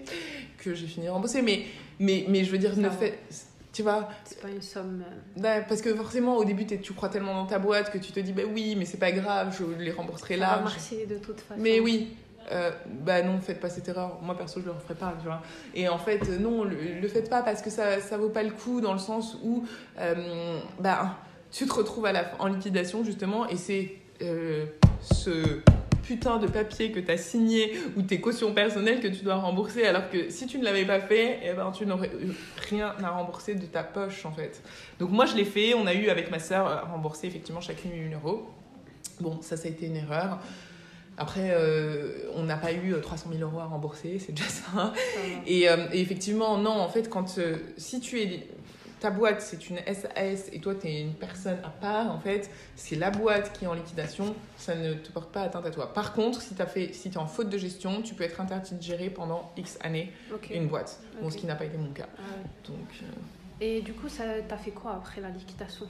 que 0.56 0.72
j'ai 0.72 0.86
fini 0.86 1.04
de 1.04 1.10
rembourser, 1.10 1.42
mais, 1.42 1.64
mais, 1.98 2.24
mais 2.28 2.44
je 2.44 2.50
veux 2.50 2.56
dire, 2.56 2.74
ne 2.78 2.88
faites 2.88 3.18
tu 3.72 3.82
vois 3.82 4.08
C'est 4.24 4.40
pas 4.40 4.48
une 4.48 4.62
somme. 4.62 5.04
Euh, 5.38 5.60
parce 5.68 5.82
que 5.82 5.94
forcément, 5.94 6.36
au 6.36 6.44
début, 6.44 6.66
tu 6.66 6.92
crois 6.92 7.08
tellement 7.08 7.34
dans 7.34 7.46
ta 7.46 7.58
boîte 7.58 7.90
que 7.90 7.98
tu 7.98 8.12
te 8.12 8.20
dis, 8.20 8.32
bah 8.32 8.42
oui, 8.52 8.74
mais 8.76 8.84
c'est 8.84 8.98
pas 8.98 9.12
grave, 9.12 9.56
je 9.58 9.82
les 9.82 9.92
rembourserai 9.92 10.36
là. 10.36 10.48
Ça 10.48 10.56
va 10.56 10.62
marcher 10.62 11.06
de 11.06 11.16
toute 11.16 11.40
façon. 11.40 11.60
Mais 11.60 11.80
oui. 11.80 12.16
Euh, 12.52 12.72
bah 12.86 13.22
non, 13.22 13.38
faites 13.38 13.60
pas 13.60 13.68
cette 13.68 13.88
erreur. 13.88 14.18
Moi 14.22 14.36
perso, 14.36 14.60
je 14.60 14.66
le 14.66 14.72
referai 14.72 14.94
pas, 14.94 15.14
tu 15.20 15.26
vois. 15.26 15.40
Et 15.74 15.88
en 15.88 15.98
fait, 15.98 16.28
non, 16.40 16.64
le, 16.64 16.76
le 17.00 17.08
faites 17.08 17.30
pas 17.30 17.42
parce 17.42 17.62
que 17.62 17.70
ça, 17.70 18.00
ça 18.00 18.16
vaut 18.16 18.30
pas 18.30 18.42
le 18.42 18.50
coup 18.50 18.80
dans 18.80 18.92
le 18.92 18.98
sens 18.98 19.36
où, 19.44 19.64
euh, 20.00 20.58
bah, 20.80 21.16
tu 21.52 21.66
te 21.66 21.72
retrouves 21.72 22.06
à 22.06 22.12
la, 22.12 22.32
en 22.38 22.46
liquidation 22.46 23.04
justement 23.04 23.46
et 23.48 23.56
c'est 23.56 23.92
euh, 24.22 24.66
ce 25.00 25.60
putain 26.10 26.38
de 26.38 26.48
papier 26.48 26.90
que 26.90 26.98
tu 26.98 27.08
as 27.08 27.16
signé 27.16 27.72
ou 27.96 28.02
tes 28.02 28.20
cautions 28.20 28.52
personnelles 28.52 28.98
que 28.98 29.06
tu 29.06 29.22
dois 29.22 29.36
rembourser 29.36 29.86
alors 29.86 30.10
que 30.10 30.28
si 30.28 30.48
tu 30.48 30.58
ne 30.58 30.64
l'avais 30.64 30.84
pas 30.84 30.98
fait, 30.98 31.38
eh 31.44 31.52
ben, 31.52 31.70
tu 31.70 31.86
n'aurais 31.86 32.10
rien 32.68 32.92
à 33.00 33.10
rembourser 33.10 33.54
de 33.54 33.64
ta 33.64 33.84
poche 33.84 34.26
en 34.26 34.32
fait. 34.32 34.60
Donc 34.98 35.10
moi 35.10 35.24
je 35.24 35.36
l'ai 35.36 35.44
fait, 35.44 35.72
on 35.74 35.86
a 35.86 35.94
eu 35.94 36.08
avec 36.08 36.28
ma 36.32 36.40
soeur 36.40 36.90
remboursé 36.90 37.28
effectivement 37.28 37.60
chacune 37.60 37.92
1 37.92 38.16
euro. 38.16 38.48
Bon, 39.20 39.40
ça 39.40 39.56
ça 39.56 39.68
a 39.68 39.70
été 39.70 39.86
une 39.86 39.94
erreur. 39.94 40.40
Après, 41.16 41.50
euh, 41.52 42.30
on 42.34 42.42
n'a 42.42 42.56
pas 42.56 42.72
eu 42.72 42.94
300 43.00 43.30
000 43.32 43.48
euros 43.48 43.60
à 43.60 43.66
rembourser, 43.66 44.18
c'est 44.18 44.32
déjà 44.32 44.48
ça. 44.48 44.92
Et, 45.46 45.68
euh, 45.68 45.86
et, 45.92 46.00
effectivement, 46.00 46.56
non, 46.58 46.72
en 46.72 46.88
fait, 46.88 47.08
quand 47.08 47.38
euh, 47.38 47.56
si 47.76 48.00
tu 48.00 48.20
es 48.20 48.48
ta 49.00 49.10
boîte, 49.10 49.40
c'est 49.40 49.70
une 49.70 49.78
SAS 49.78 50.50
et 50.52 50.60
toi, 50.60 50.74
tu 50.74 50.86
es 50.86 51.00
une 51.00 51.14
personne 51.14 51.58
à 51.64 51.70
part, 51.70 52.10
en 52.10 52.20
fait, 52.20 52.50
c'est 52.76 52.96
la 52.96 53.10
boîte 53.10 53.52
qui 53.52 53.64
est 53.64 53.68
en 53.68 53.74
liquidation, 53.74 54.34
ça 54.56 54.74
ne 54.74 54.94
te 54.94 55.10
porte 55.10 55.32
pas 55.32 55.42
atteinte 55.42 55.66
à 55.66 55.70
toi. 55.70 55.92
Par 55.92 56.12
contre, 56.12 56.40
si 56.42 56.54
tu 56.54 56.92
si 56.92 57.08
es 57.08 57.16
en 57.16 57.26
faute 57.26 57.48
de 57.48 57.58
gestion, 57.58 58.02
tu 58.02 58.14
peux 58.14 58.24
être 58.24 58.40
interdit 58.40 58.74
de 58.74 58.82
gérer 58.82 59.10
pendant 59.10 59.52
X 59.56 59.78
années 59.82 60.12
une 60.50 60.68
boîte. 60.68 61.00
Bon, 61.20 61.30
ce 61.30 61.36
qui 61.36 61.46
n'a 61.46 61.56
pas 61.56 61.64
été 61.64 61.78
mon 61.78 61.92
cas. 61.92 62.08
Ah 62.18 62.22
Donc, 62.66 63.02
Et 63.60 63.80
du 63.80 63.94
coup, 63.94 64.08
tu 64.08 64.22
as 64.22 64.58
fait 64.58 64.70
quoi 64.70 64.92
après 64.92 65.20
la 65.20 65.30
liquidation? 65.30 65.86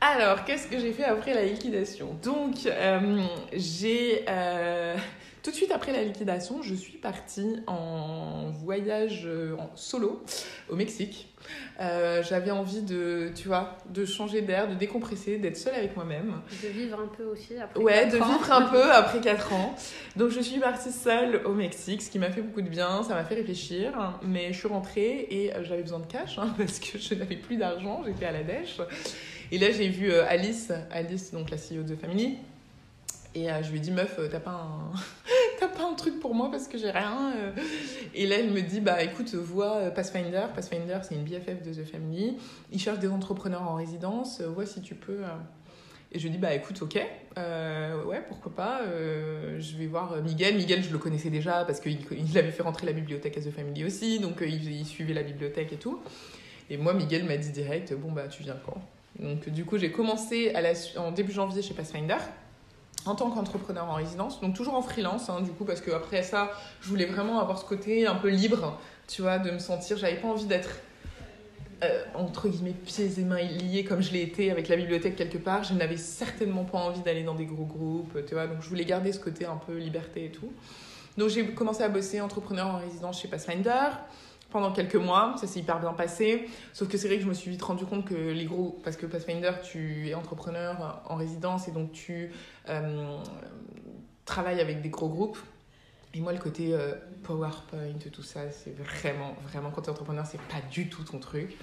Alors, 0.00 0.44
qu'est-ce 0.44 0.66
que 0.66 0.78
j'ai 0.78 0.92
fait 0.92 1.04
après 1.04 1.34
la 1.34 1.44
liquidation? 1.44 2.16
Donc, 2.22 2.64
euh, 2.64 3.22
j'ai... 3.52 4.24
Euh, 4.28 4.96
tout 5.42 5.50
de 5.50 5.56
suite 5.56 5.72
après 5.72 5.92
la 5.92 6.02
liquidation, 6.02 6.62
je 6.62 6.74
suis 6.74 6.98
partie 6.98 7.56
en 7.66 8.50
voyage 8.50 9.22
euh, 9.26 9.56
en 9.56 9.70
solo 9.74 10.22
au 10.68 10.76
Mexique. 10.76 11.28
J'avais 11.78 12.50
envie 12.50 12.82
de, 12.82 13.30
tu 13.34 13.48
vois, 13.48 13.78
de 13.88 14.04
changer 14.04 14.42
d'air, 14.42 14.68
de 14.68 14.74
décompresser, 14.74 15.38
d'être 15.38 15.56
seule 15.56 15.74
avec 15.74 15.96
moi-même. 15.96 16.34
De 16.62 16.68
vivre 16.68 17.00
un 17.00 17.06
peu 17.06 17.24
aussi 17.24 17.56
après 17.56 17.80
Ouais, 17.80 18.06
de 18.06 18.16
vivre 18.16 18.52
un 18.52 18.62
peu 18.62 18.92
après 18.92 19.20
4 19.20 19.54
ans. 19.54 19.74
Donc 20.16 20.30
je 20.30 20.40
suis 20.40 20.60
partie 20.60 20.92
seule 20.92 21.40
au 21.46 21.54
Mexique, 21.54 22.02
ce 22.02 22.10
qui 22.10 22.18
m'a 22.18 22.30
fait 22.30 22.42
beaucoup 22.42 22.60
de 22.60 22.68
bien, 22.68 23.02
ça 23.02 23.14
m'a 23.14 23.24
fait 23.24 23.36
réfléchir. 23.36 24.18
Mais 24.22 24.52
je 24.52 24.58
suis 24.58 24.68
rentrée 24.68 25.26
et 25.30 25.52
j'avais 25.62 25.82
besoin 25.82 26.00
de 26.00 26.06
cash 26.06 26.38
hein, 26.38 26.54
parce 26.58 26.78
que 26.78 26.98
je 26.98 27.14
n'avais 27.14 27.36
plus 27.36 27.56
d'argent, 27.56 28.02
j'étais 28.04 28.26
à 28.26 28.32
la 28.32 28.42
dèche. 28.42 28.78
Et 29.52 29.58
là, 29.58 29.72
j'ai 29.72 29.88
vu 29.88 30.12
euh, 30.12 30.24
Alice, 30.28 30.72
Alice, 30.92 31.32
donc 31.32 31.50
la 31.50 31.56
CEO 31.56 31.82
de 31.82 31.96
Family. 31.96 32.36
Et 33.34 33.50
euh, 33.50 33.62
je 33.62 33.70
lui 33.70 33.78
ai 33.78 33.80
dit, 33.80 33.90
meuf, 33.90 34.16
euh, 34.18 34.28
t'as 34.30 34.40
pas, 34.40 34.50
un... 34.50 35.66
pas 35.68 35.84
un 35.84 35.94
truc 35.94 36.18
pour 36.20 36.34
moi 36.34 36.50
parce 36.50 36.66
que 36.68 36.78
j'ai 36.78 36.90
rien. 36.90 37.32
Et 38.14 38.26
là, 38.26 38.36
elle 38.38 38.50
me 38.50 38.60
dit, 38.60 38.80
bah 38.80 39.02
écoute, 39.02 39.34
vois 39.34 39.90
Pathfinder. 39.90 40.46
Pathfinder, 40.54 40.98
c'est 41.02 41.14
une 41.14 41.24
BFF 41.24 41.62
de 41.62 41.72
The 41.72 41.84
Family. 41.84 42.36
Ils 42.72 42.80
cherchent 42.80 42.98
des 42.98 43.08
entrepreneurs 43.08 43.62
en 43.62 43.76
résidence. 43.76 44.40
Vois 44.40 44.66
si 44.66 44.80
tu 44.80 44.94
peux. 44.94 45.20
Et 46.12 46.18
je 46.18 46.24
lui 46.24 46.30
dis, 46.30 46.38
bah 46.38 46.54
écoute, 46.54 46.82
ok, 46.82 46.94
ouais, 46.96 48.22
pourquoi 48.28 48.52
pas. 48.52 48.80
je 48.84 49.76
vais 49.76 49.86
voir 49.86 50.20
Miguel. 50.22 50.56
Miguel, 50.56 50.82
je 50.82 50.90
le 50.90 50.98
connaissais 50.98 51.30
déjà 51.30 51.64
parce 51.64 51.80
qu'il 51.80 51.98
il 52.10 52.36
avait 52.38 52.50
fait 52.50 52.62
rentrer 52.64 52.86
la 52.86 52.92
bibliothèque 52.92 53.38
à 53.38 53.40
The 53.40 53.50
Family 53.50 53.84
aussi. 53.84 54.18
Donc 54.18 54.42
il, 54.42 54.72
il 54.72 54.84
suivait 54.84 55.14
la 55.14 55.22
bibliothèque 55.22 55.72
et 55.72 55.78
tout. 55.78 56.00
Et 56.68 56.76
moi, 56.76 56.94
Miguel 56.94 57.24
m'a 57.24 57.36
dit 57.36 57.50
direct, 57.50 57.94
bon, 57.94 58.12
bah 58.12 58.28
tu 58.28 58.42
viens 58.42 58.56
quand? 58.64 58.80
Donc, 59.18 59.48
du 59.48 59.64
coup, 59.64 59.76
j'ai 59.76 59.90
commencé 59.90 60.52
en 60.96 61.10
début 61.10 61.32
janvier 61.32 61.62
chez 61.62 61.74
Pathfinder 61.74 62.16
en 63.06 63.14
tant 63.14 63.30
qu'entrepreneur 63.30 63.88
en 63.88 63.94
résidence, 63.94 64.40
donc 64.40 64.54
toujours 64.54 64.74
en 64.74 64.82
freelance, 64.82 65.28
hein, 65.30 65.40
du 65.40 65.50
coup, 65.50 65.64
parce 65.64 65.80
qu'après 65.80 66.22
ça, 66.22 66.50
je 66.80 66.88
voulais 66.88 67.06
vraiment 67.06 67.40
avoir 67.40 67.58
ce 67.58 67.64
côté 67.64 68.06
un 68.06 68.14
peu 68.14 68.28
libre, 68.28 68.78
tu 69.08 69.22
vois, 69.22 69.38
de 69.38 69.50
me 69.50 69.58
sentir, 69.58 69.96
j'avais 69.96 70.16
pas 70.16 70.28
envie 70.28 70.46
d'être 70.46 70.70
euh, 71.82 72.02
entre 72.14 72.48
guillemets 72.48 72.74
pieds 72.74 73.18
et 73.18 73.24
mains 73.24 73.40
liés 73.40 73.84
comme 73.84 74.02
je 74.02 74.12
l'ai 74.12 74.20
été 74.20 74.50
avec 74.50 74.68
la 74.68 74.76
bibliothèque 74.76 75.16
quelque 75.16 75.38
part. 75.38 75.64
Je 75.64 75.72
n'avais 75.72 75.96
certainement 75.96 76.64
pas 76.64 76.76
envie 76.76 77.00
d'aller 77.00 77.22
dans 77.22 77.34
des 77.34 77.46
gros 77.46 77.64
groupes, 77.64 78.18
tu 78.26 78.34
vois, 78.34 78.46
donc 78.46 78.58
je 78.60 78.68
voulais 78.68 78.84
garder 78.84 79.12
ce 79.12 79.18
côté 79.18 79.46
un 79.46 79.56
peu 79.56 79.78
liberté 79.78 80.26
et 80.26 80.30
tout. 80.30 80.52
Donc 81.16 81.30
j'ai 81.30 81.46
commencé 81.54 81.82
à 81.82 81.88
bosser 81.88 82.20
entrepreneur 82.20 82.66
en 82.66 82.78
résidence 82.78 83.20
chez 83.20 83.28
Pathfinder 83.28 83.90
pendant 84.50 84.72
quelques 84.72 84.96
mois. 84.96 85.34
Ça 85.40 85.46
s'est 85.46 85.60
hyper 85.60 85.80
bien 85.80 85.92
passé. 85.92 86.48
Sauf 86.72 86.88
que 86.88 86.98
c'est 86.98 87.08
vrai 87.08 87.16
que 87.16 87.22
je 87.22 87.28
me 87.28 87.34
suis 87.34 87.50
vite 87.50 87.62
rendu 87.62 87.84
compte 87.84 88.04
que 88.04 88.14
les 88.14 88.44
gros. 88.44 88.80
Parce 88.84 88.96
que 88.96 89.06
Pathfinder, 89.06 89.52
tu 89.62 90.08
es 90.08 90.14
entrepreneur 90.14 91.02
en 91.08 91.16
résidence 91.16 91.68
et 91.68 91.70
donc 91.70 91.92
tu 91.92 92.30
euh, 92.68 93.18
travailles 94.24 94.60
avec 94.60 94.82
des 94.82 94.90
gros 94.90 95.08
groupes. 95.08 95.38
Et 96.12 96.20
moi, 96.20 96.32
le 96.32 96.40
côté 96.40 96.74
euh, 96.74 96.94
PowerPoint, 97.22 97.98
tout 98.12 98.22
ça, 98.22 98.50
c'est 98.50 98.76
vraiment, 98.76 99.36
vraiment, 99.48 99.70
quand 99.70 99.82
tu 99.82 99.86
es 99.86 99.90
entrepreneur, 99.90 100.26
c'est 100.26 100.40
pas 100.40 100.60
du 100.70 100.88
tout 100.88 101.04
ton 101.04 101.20
truc. 101.20 101.56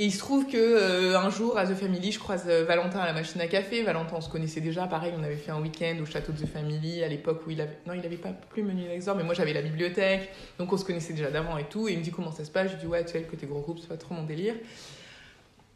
Et 0.00 0.04
il 0.04 0.12
se 0.12 0.20
trouve 0.20 0.46
que 0.46 0.56
euh, 0.56 1.18
un 1.18 1.28
jour 1.28 1.58
à 1.58 1.66
The 1.66 1.74
Family, 1.74 2.12
je 2.12 2.20
croise 2.20 2.44
euh, 2.46 2.64
Valentin 2.64 3.00
à 3.00 3.06
la 3.06 3.12
machine 3.12 3.40
à 3.40 3.48
café. 3.48 3.82
Valentin, 3.82 4.14
on 4.16 4.20
se 4.20 4.30
connaissait 4.30 4.60
déjà. 4.60 4.86
Pareil, 4.86 5.12
on 5.18 5.24
avait 5.24 5.34
fait 5.34 5.50
un 5.50 5.60
week-end 5.60 5.96
au 6.00 6.06
château 6.06 6.30
de 6.30 6.38
The 6.38 6.46
Family 6.46 7.02
à 7.02 7.08
l'époque 7.08 7.42
où 7.44 7.50
il 7.50 7.60
avait. 7.60 7.78
Non, 7.84 7.94
il 7.94 8.06
avait 8.06 8.16
pas 8.16 8.28
plus 8.28 8.62
menu 8.62 8.84
d'exor, 8.84 9.16
mais 9.16 9.24
moi 9.24 9.34
j'avais 9.34 9.52
la 9.52 9.60
bibliothèque. 9.60 10.30
Donc 10.56 10.72
on 10.72 10.76
se 10.76 10.84
connaissait 10.84 11.14
déjà 11.14 11.32
d'avant 11.32 11.58
et 11.58 11.64
tout. 11.64 11.88
Et 11.88 11.94
il 11.94 11.98
me 11.98 12.04
dit 12.04 12.12
comment 12.12 12.30
ça 12.30 12.44
se 12.44 12.50
passe? 12.52 12.68
Je 12.68 12.74
lui 12.74 12.82
dis 12.82 12.86
ouais, 12.86 13.04
tu 13.04 13.10
sais, 13.10 13.18
le 13.18 13.24
côté 13.24 13.48
gros 13.48 13.58
groupe, 13.58 13.80
c'est 13.80 13.88
pas 13.88 13.96
trop 13.96 14.14
mon 14.14 14.22
délire. 14.22 14.54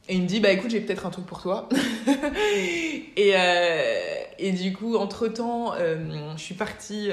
Et 0.08 0.14
il 0.14 0.22
me 0.22 0.28
dit 0.28 0.38
bah 0.38 0.52
écoute, 0.52 0.70
j'ai 0.70 0.80
peut-être 0.80 1.04
un 1.04 1.11
truc 1.11 1.26
pour 1.26 1.42
toi. 1.42 1.68
et, 3.16 3.32
euh, 3.35 4.22
et 4.38 4.52
du 4.52 4.72
coup, 4.72 4.94
entre 4.94 5.26
temps, 5.26 5.74
je 5.74 6.40
suis 6.40 6.54
partie 6.54 7.11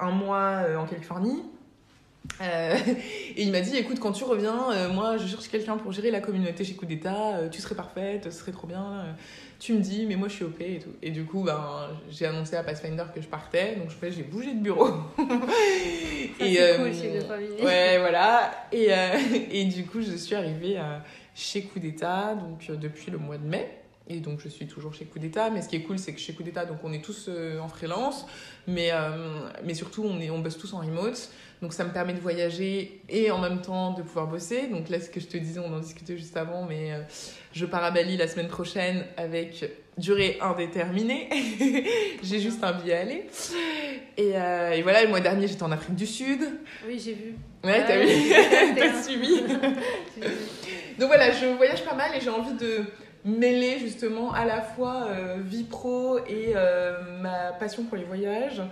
un 0.00 0.10
mois 0.10 0.64
en 0.76 0.86
Californie. 0.86 1.44
Euh, 2.40 2.76
et 3.36 3.42
il 3.42 3.50
m'a 3.50 3.60
dit 3.60 3.76
écoute, 3.76 3.98
quand 3.98 4.12
tu 4.12 4.24
reviens, 4.24 4.70
euh, 4.72 4.92
moi 4.92 5.16
je 5.16 5.26
cherche 5.26 5.48
quelqu'un 5.48 5.76
pour 5.76 5.92
gérer 5.92 6.10
la 6.10 6.20
communauté 6.20 6.64
chez 6.64 6.74
Coup 6.74 6.86
d'État, 6.86 7.36
euh, 7.36 7.48
tu 7.48 7.60
serais 7.60 7.74
parfaite, 7.74 8.24
ce 8.24 8.30
serait 8.30 8.52
trop 8.52 8.66
bien. 8.66 9.04
tu 9.58 9.74
me 9.74 9.80
dis, 9.80 10.06
mais 10.06 10.16
moi 10.16 10.28
je 10.28 10.34
suis 10.34 10.44
OP 10.44 10.60
et 10.60 10.78
tout. 10.78 10.90
Et 11.02 11.10
du 11.10 11.24
coup, 11.24 11.42
ben, 11.42 11.88
j'ai 12.10 12.26
annoncé 12.26 12.56
à 12.56 12.62
Pathfinder 12.62 13.04
que 13.14 13.20
je 13.20 13.28
partais, 13.28 13.76
donc 13.76 13.90
je 13.90 14.10
j'ai 14.10 14.22
bougé 14.22 14.54
de 14.54 14.60
bureau. 14.60 14.88
et, 16.40 16.58
cool 16.76 16.94
chez. 16.94 17.20
Ouais, 17.62 17.98
voilà. 18.00 18.50
Et, 18.72 18.90
et 19.50 19.64
du 19.64 19.84
coup, 19.84 20.00
je 20.00 20.16
suis 20.16 20.34
arrivée 20.34 20.78
chez 21.34 21.62
Coup 21.62 21.78
d'État 21.78 22.34
donc, 22.34 22.70
depuis 22.78 23.10
le 23.10 23.18
mois 23.18 23.38
de 23.38 23.46
mai. 23.46 23.79
Et 24.10 24.20
donc, 24.20 24.40
je 24.42 24.48
suis 24.48 24.66
toujours 24.66 24.92
chez 24.92 25.06
Coup 25.06 25.18
d'État. 25.18 25.48
Mais 25.48 25.62
ce 25.62 25.68
qui 25.68 25.76
est 25.76 25.82
cool, 25.82 25.98
c'est 25.98 26.12
que 26.12 26.20
chez 26.20 26.34
Coup 26.34 26.42
d'État, 26.42 26.66
donc 26.66 26.78
on 26.84 26.92
est 26.92 27.02
tous 27.02 27.30
en 27.62 27.68
freelance, 27.68 28.26
mais, 28.66 28.90
mais 29.64 29.74
surtout, 29.74 30.04
on, 30.04 30.20
est, 30.20 30.28
on 30.30 30.40
bosse 30.40 30.58
tous 30.58 30.74
en 30.74 30.80
remote. 30.80 31.30
Donc 31.62 31.74
ça 31.74 31.84
me 31.84 31.92
permet 31.92 32.14
de 32.14 32.20
voyager 32.20 33.02
et 33.08 33.30
en 33.30 33.38
même 33.38 33.60
temps 33.60 33.92
de 33.92 34.02
pouvoir 34.02 34.26
bosser. 34.26 34.68
Donc 34.68 34.88
là, 34.88 34.98
ce 34.98 35.10
que 35.10 35.20
je 35.20 35.26
te 35.26 35.36
disais, 35.36 35.60
on 35.60 35.72
en 35.74 35.78
discutait 35.78 36.16
juste 36.16 36.36
avant, 36.36 36.64
mais 36.64 36.92
euh, 36.92 37.02
je 37.52 37.66
pars 37.66 37.84
à 37.84 37.90
Bali 37.90 38.16
la 38.16 38.28
semaine 38.28 38.48
prochaine 38.48 39.04
avec 39.18 39.70
durée 39.98 40.38
indéterminée. 40.40 41.28
j'ai 42.22 42.40
juste 42.40 42.64
un 42.64 42.72
billet 42.72 42.94
à 42.94 43.00
aller. 43.00 43.26
Et, 44.16 44.36
euh, 44.36 44.72
et, 44.72 44.82
voilà, 44.82 45.02
le 45.02 45.10
mois 45.10 45.20
dernier, 45.20 45.48
j'étais 45.48 45.62
en 45.62 45.72
Afrique 45.72 45.96
du 45.96 46.06
Sud. 46.06 46.40
Oui, 46.86 46.98
j'ai 46.98 47.12
vu. 47.12 47.34
Ouais, 47.62 47.84
t'as 47.86 47.98
vu 47.98 48.08
T'as 48.76 49.02
suivi 49.02 49.42
Donc 51.00 51.08
voilà, 51.08 51.32
je 51.32 51.46
voyage 51.56 51.84
pas 51.84 51.94
mal 51.94 52.14
et 52.14 52.20
j'ai 52.20 52.30
envie 52.30 52.54
de 52.54 52.84
mêler 53.24 53.80
justement 53.80 54.32
à 54.32 54.44
la 54.44 54.62
fois 54.62 55.08
euh, 55.08 55.38
vie 55.40 55.64
pro 55.64 56.18
et 56.26 56.54
ma 57.20 57.52
passion 57.52 57.82
pour 57.84 57.96
les 57.96 58.04
voyages 58.04 58.62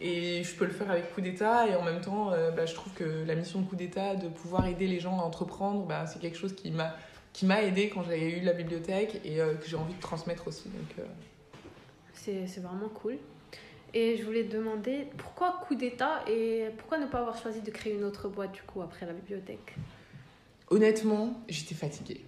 et 0.00 0.42
je 0.44 0.54
peux 0.54 0.64
le 0.64 0.70
faire 0.70 0.90
avec 0.90 1.12
Coup 1.14 1.20
d'État. 1.20 1.66
Et 1.66 1.74
en 1.74 1.82
même 1.82 2.00
temps, 2.00 2.32
euh, 2.32 2.50
bah, 2.50 2.66
je 2.66 2.74
trouve 2.74 2.92
que 2.94 3.24
la 3.26 3.34
mission 3.34 3.60
de 3.60 3.66
Coup 3.66 3.76
d'État, 3.76 4.16
de 4.16 4.28
pouvoir 4.28 4.66
aider 4.66 4.86
les 4.86 5.00
gens 5.00 5.18
à 5.18 5.22
entreprendre, 5.22 5.84
bah, 5.86 6.06
c'est 6.06 6.20
quelque 6.20 6.38
chose 6.38 6.54
qui 6.54 6.70
m'a 6.70 6.94
qui 7.34 7.46
m'a 7.46 7.62
aidé 7.62 7.88
quand 7.88 8.02
j'ai 8.02 8.38
eu 8.38 8.40
la 8.40 8.52
bibliothèque 8.52 9.20
et 9.24 9.40
euh, 9.40 9.54
que 9.54 9.68
j'ai 9.68 9.76
envie 9.76 9.94
de 9.94 10.00
transmettre 10.00 10.48
aussi. 10.48 10.70
Euh. 10.98 11.02
c'est, 12.14 12.58
vraiment 12.58 12.88
cool. 12.88 13.18
Et 13.94 14.16
je 14.16 14.24
voulais 14.24 14.44
demander 14.44 15.06
pourquoi 15.16 15.60
Coup 15.66 15.76
d'État 15.76 16.24
et 16.26 16.64
pourquoi 16.78 16.98
ne 16.98 17.06
pas 17.06 17.18
avoir 17.18 17.40
choisi 17.40 17.60
de 17.60 17.70
créer 17.70 17.94
une 17.94 18.04
autre 18.04 18.28
boîte 18.28 18.52
du 18.52 18.62
coup 18.62 18.82
après 18.82 19.06
la 19.06 19.12
bibliothèque? 19.12 19.76
Honnêtement, 20.70 21.32
j'étais 21.48 21.74
fatiguée. 21.74 22.20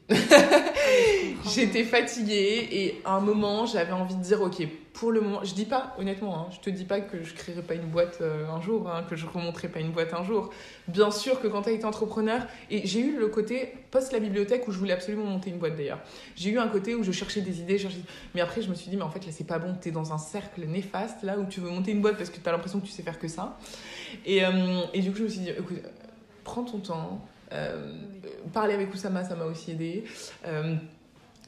j'étais 1.55 1.85
fatiguée 1.85 2.69
et 2.71 3.01
à 3.05 3.17
un 3.17 3.21
moment, 3.21 3.67
j'avais 3.67 3.93
envie 3.93 4.15
de 4.15 4.23
dire 4.23 4.41
ok, 4.41 4.67
pour 4.95 5.13
le 5.13 5.21
moment, 5.21 5.45
je 5.45 5.53
dis 5.53 5.67
pas 5.67 5.95
honnêtement, 5.99 6.39
hein, 6.39 6.47
je 6.51 6.59
te 6.59 6.71
dis 6.71 6.85
pas 6.85 7.01
que 7.01 7.23
je 7.23 7.35
créerai 7.35 7.61
pas 7.61 7.75
une 7.75 7.89
boîte 7.89 8.19
euh, 8.23 8.49
un 8.49 8.61
jour, 8.63 8.89
hein, 8.91 9.05
que 9.09 9.15
je 9.15 9.27
remonterai 9.27 9.69
pas 9.69 9.81
une 9.81 9.93
boîte 9.93 10.15
un 10.15 10.25
jour. 10.25 10.49
Bien 10.89 11.11
sûr 11.11 11.41
que 11.41 11.49
quand 11.49 11.63
tu 11.63 11.69
as 11.69 11.73
été 11.73 11.85
entrepreneur, 11.85 12.47
et 12.71 12.87
j'ai 12.87 13.01
eu 13.01 13.19
le 13.19 13.29
côté 13.29 13.75
post 13.91 14.11
la 14.13 14.21
bibliothèque 14.21 14.67
où 14.69 14.73
je 14.73 14.79
voulais 14.79 14.95
absolument 14.95 15.25
monter 15.25 15.51
une 15.51 15.59
boîte 15.59 15.77
d'ailleurs. 15.77 16.01
J'ai 16.35 16.49
eu 16.49 16.59
un 16.59 16.69
côté 16.69 16.95
où 16.95 17.03
je 17.03 17.13
cherchais 17.13 17.43
des 17.43 17.61
idées, 17.61 17.77
cherchais... 17.77 18.01
mais 18.35 18.41
après 18.41 18.63
je 18.63 18.71
me 18.71 18.75
suis 18.75 18.89
dit 18.89 18.97
mais 18.97 19.03
en 19.03 19.11
fait 19.11 19.27
là 19.27 19.33
c'est 19.33 19.47
pas 19.47 19.59
bon, 19.59 19.77
tu 19.81 19.91
es 19.91 19.93
dans 19.93 20.15
un 20.15 20.19
cercle 20.19 20.65
néfaste 20.67 21.23
là 21.25 21.39
où 21.39 21.45
tu 21.45 21.61
veux 21.61 21.71
monter 21.71 21.91
une 21.91 22.01
boîte 22.01 22.17
parce 22.17 22.31
que 22.31 22.41
tu 22.41 22.49
as 22.49 22.53
l'impression 22.53 22.81
que 22.81 22.87
tu 22.87 22.93
sais 22.93 23.03
faire 23.03 23.19
que 23.19 23.29
ça. 23.29 23.59
Et, 24.25 24.45
euh, 24.45 24.81
et 24.95 25.01
du 25.01 25.11
coup 25.11 25.19
je 25.19 25.25
me 25.25 25.29
suis 25.29 25.41
dit 25.41 25.51
écoute, 25.51 25.79
prends 26.43 26.65
ton 26.65 26.79
temps 26.79 27.21
euh, 27.53 27.93
parler 28.53 28.75
avec 28.75 28.93
Oussama, 28.93 29.25
ça 29.25 29.35
m'a 29.35 29.45
aussi 29.45 29.73
aidé. 29.73 30.05
Euh, 30.47 30.75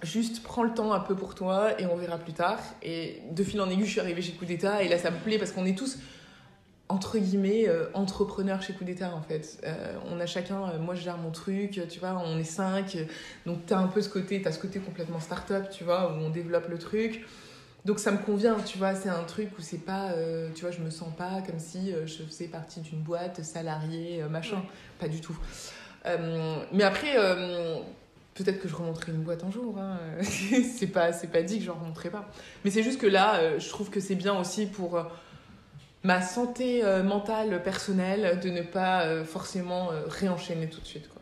juste 0.02 0.42
prends 0.42 0.62
le 0.62 0.74
temps 0.74 0.92
un 0.92 1.00
peu 1.00 1.14
pour 1.14 1.34
toi 1.34 1.80
et 1.80 1.86
on 1.86 1.96
verra 1.96 2.18
plus 2.18 2.32
tard. 2.32 2.58
Et 2.82 3.22
de 3.30 3.44
fil 3.44 3.60
en 3.60 3.70
aiguille, 3.70 3.86
je 3.86 3.92
suis 3.92 4.00
arrivée 4.00 4.22
chez 4.22 4.32
Coup 4.32 4.44
d'État 4.44 4.82
et 4.82 4.88
là, 4.88 4.98
ça 4.98 5.10
me 5.10 5.18
plaît 5.18 5.38
parce 5.38 5.52
qu'on 5.52 5.64
est 5.64 5.76
tous 5.76 5.98
entre 6.88 7.16
guillemets 7.16 7.66
entrepreneur 7.94 8.60
chez 8.60 8.74
Coup 8.74 8.84
d'État 8.84 9.14
en 9.14 9.22
fait. 9.22 9.64
on 10.10 10.20
a 10.20 10.26
chacun, 10.26 10.76
moi 10.78 10.94
je 10.94 11.00
gère 11.00 11.16
mon 11.16 11.30
truc, 11.30 11.80
tu 11.88 12.00
vois, 12.00 12.22
on 12.26 12.38
est 12.38 12.44
cinq, 12.44 12.98
donc 13.46 13.64
t'as 13.64 13.78
un 13.78 13.86
peu 13.86 14.02
ce 14.02 14.10
côté, 14.10 14.42
t'as 14.42 14.52
ce 14.52 14.58
côté 14.58 14.78
complètement 14.78 15.18
start-up, 15.18 15.70
tu 15.70 15.84
vois, 15.84 16.12
où 16.12 16.16
on 16.16 16.28
développe 16.28 16.68
le 16.68 16.76
truc. 16.76 17.24
Donc 17.86 17.98
ça 17.98 18.12
me 18.12 18.18
convient, 18.18 18.56
tu 18.60 18.76
vois, 18.76 18.94
c'est 18.94 19.08
un 19.08 19.24
truc 19.24 19.56
où 19.58 19.62
c'est 19.62 19.78
pas, 19.78 20.10
tu 20.54 20.62
vois, 20.62 20.70
je 20.70 20.80
me 20.80 20.90
sens 20.90 21.14
pas 21.16 21.40
comme 21.46 21.58
si 21.58 21.94
je 22.04 22.24
faisais 22.24 22.48
partie 22.48 22.80
d'une 22.80 23.00
boîte 23.00 23.42
salariée, 23.42 24.22
machin, 24.28 24.62
pas 24.98 25.08
du 25.08 25.22
tout. 25.22 25.38
Mais 26.04 26.84
après, 26.84 27.16
Peut-être 28.34 28.62
que 28.62 28.68
je 28.68 28.74
remonterai 28.74 29.12
une 29.12 29.22
boîte 29.22 29.44
un 29.44 29.50
jour. 29.50 29.78
Hein. 29.78 29.98
c'est 30.22 30.86
pas, 30.86 31.12
c'est 31.12 31.26
pas 31.26 31.42
dit 31.42 31.58
que 31.58 31.64
j'en 31.64 31.74
remonterai 31.74 32.10
pas. 32.10 32.28
Mais 32.64 32.70
c'est 32.70 32.82
juste 32.82 33.00
que 33.00 33.06
là, 33.06 33.36
euh, 33.36 33.58
je 33.58 33.68
trouve 33.68 33.90
que 33.90 34.00
c'est 34.00 34.14
bien 34.14 34.38
aussi 34.38 34.66
pour 34.66 34.96
euh, 34.96 35.04
ma 36.02 36.22
santé 36.22 36.82
euh, 36.82 37.02
mentale 37.02 37.62
personnelle 37.62 38.40
de 38.40 38.48
ne 38.48 38.62
pas 38.62 39.22
forcément 39.24 39.90
réenchaîner 40.06 40.68
tout 40.68 40.80
de 40.80 40.86
suite. 40.86 41.08
Quoi. 41.10 41.20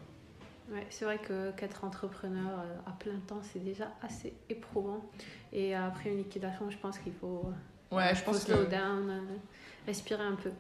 Ouais, 0.77 0.87
c'est 0.89 1.05
vrai 1.05 1.19
que 1.19 1.51
qu'être 1.53 1.83
entrepreneur 1.83 2.65
à 2.87 2.93
plein 2.93 3.19
temps, 3.27 3.41
c'est 3.43 3.65
déjà 3.65 3.91
assez 4.03 4.33
éprouvant. 4.49 5.05
Et 5.53 5.75
après 5.75 6.11
une 6.11 6.19
liquidation, 6.19 6.71
je 6.71 6.79
pense 6.79 6.97
qu'il 7.01 7.13
faut, 7.13 7.53
ouais, 7.91 8.15
je 8.15 8.23
pense 8.23 8.43
slow 8.43 8.67
down, 8.67 9.21
respirer 9.85 10.23
un 10.23 10.37
peu. 10.37 10.51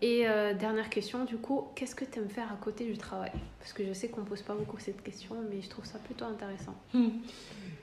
Et 0.00 0.28
euh, 0.28 0.54
dernière 0.54 0.90
question, 0.90 1.24
du 1.24 1.38
coup, 1.38 1.68
qu'est-ce 1.74 1.94
que 1.94 2.04
tu 2.04 2.20
aimes 2.20 2.28
faire 2.28 2.52
à 2.52 2.56
côté 2.56 2.84
du 2.84 2.96
travail? 2.96 3.32
Parce 3.58 3.72
que 3.72 3.84
je 3.84 3.92
sais 3.92 4.08
qu'on 4.08 4.22
pose 4.22 4.42
pas 4.42 4.54
beaucoup 4.54 4.78
cette 4.78 5.02
question, 5.02 5.34
mais 5.50 5.60
je 5.60 5.68
trouve 5.68 5.84
ça 5.84 5.98
plutôt 5.98 6.24
intéressant. 6.24 6.74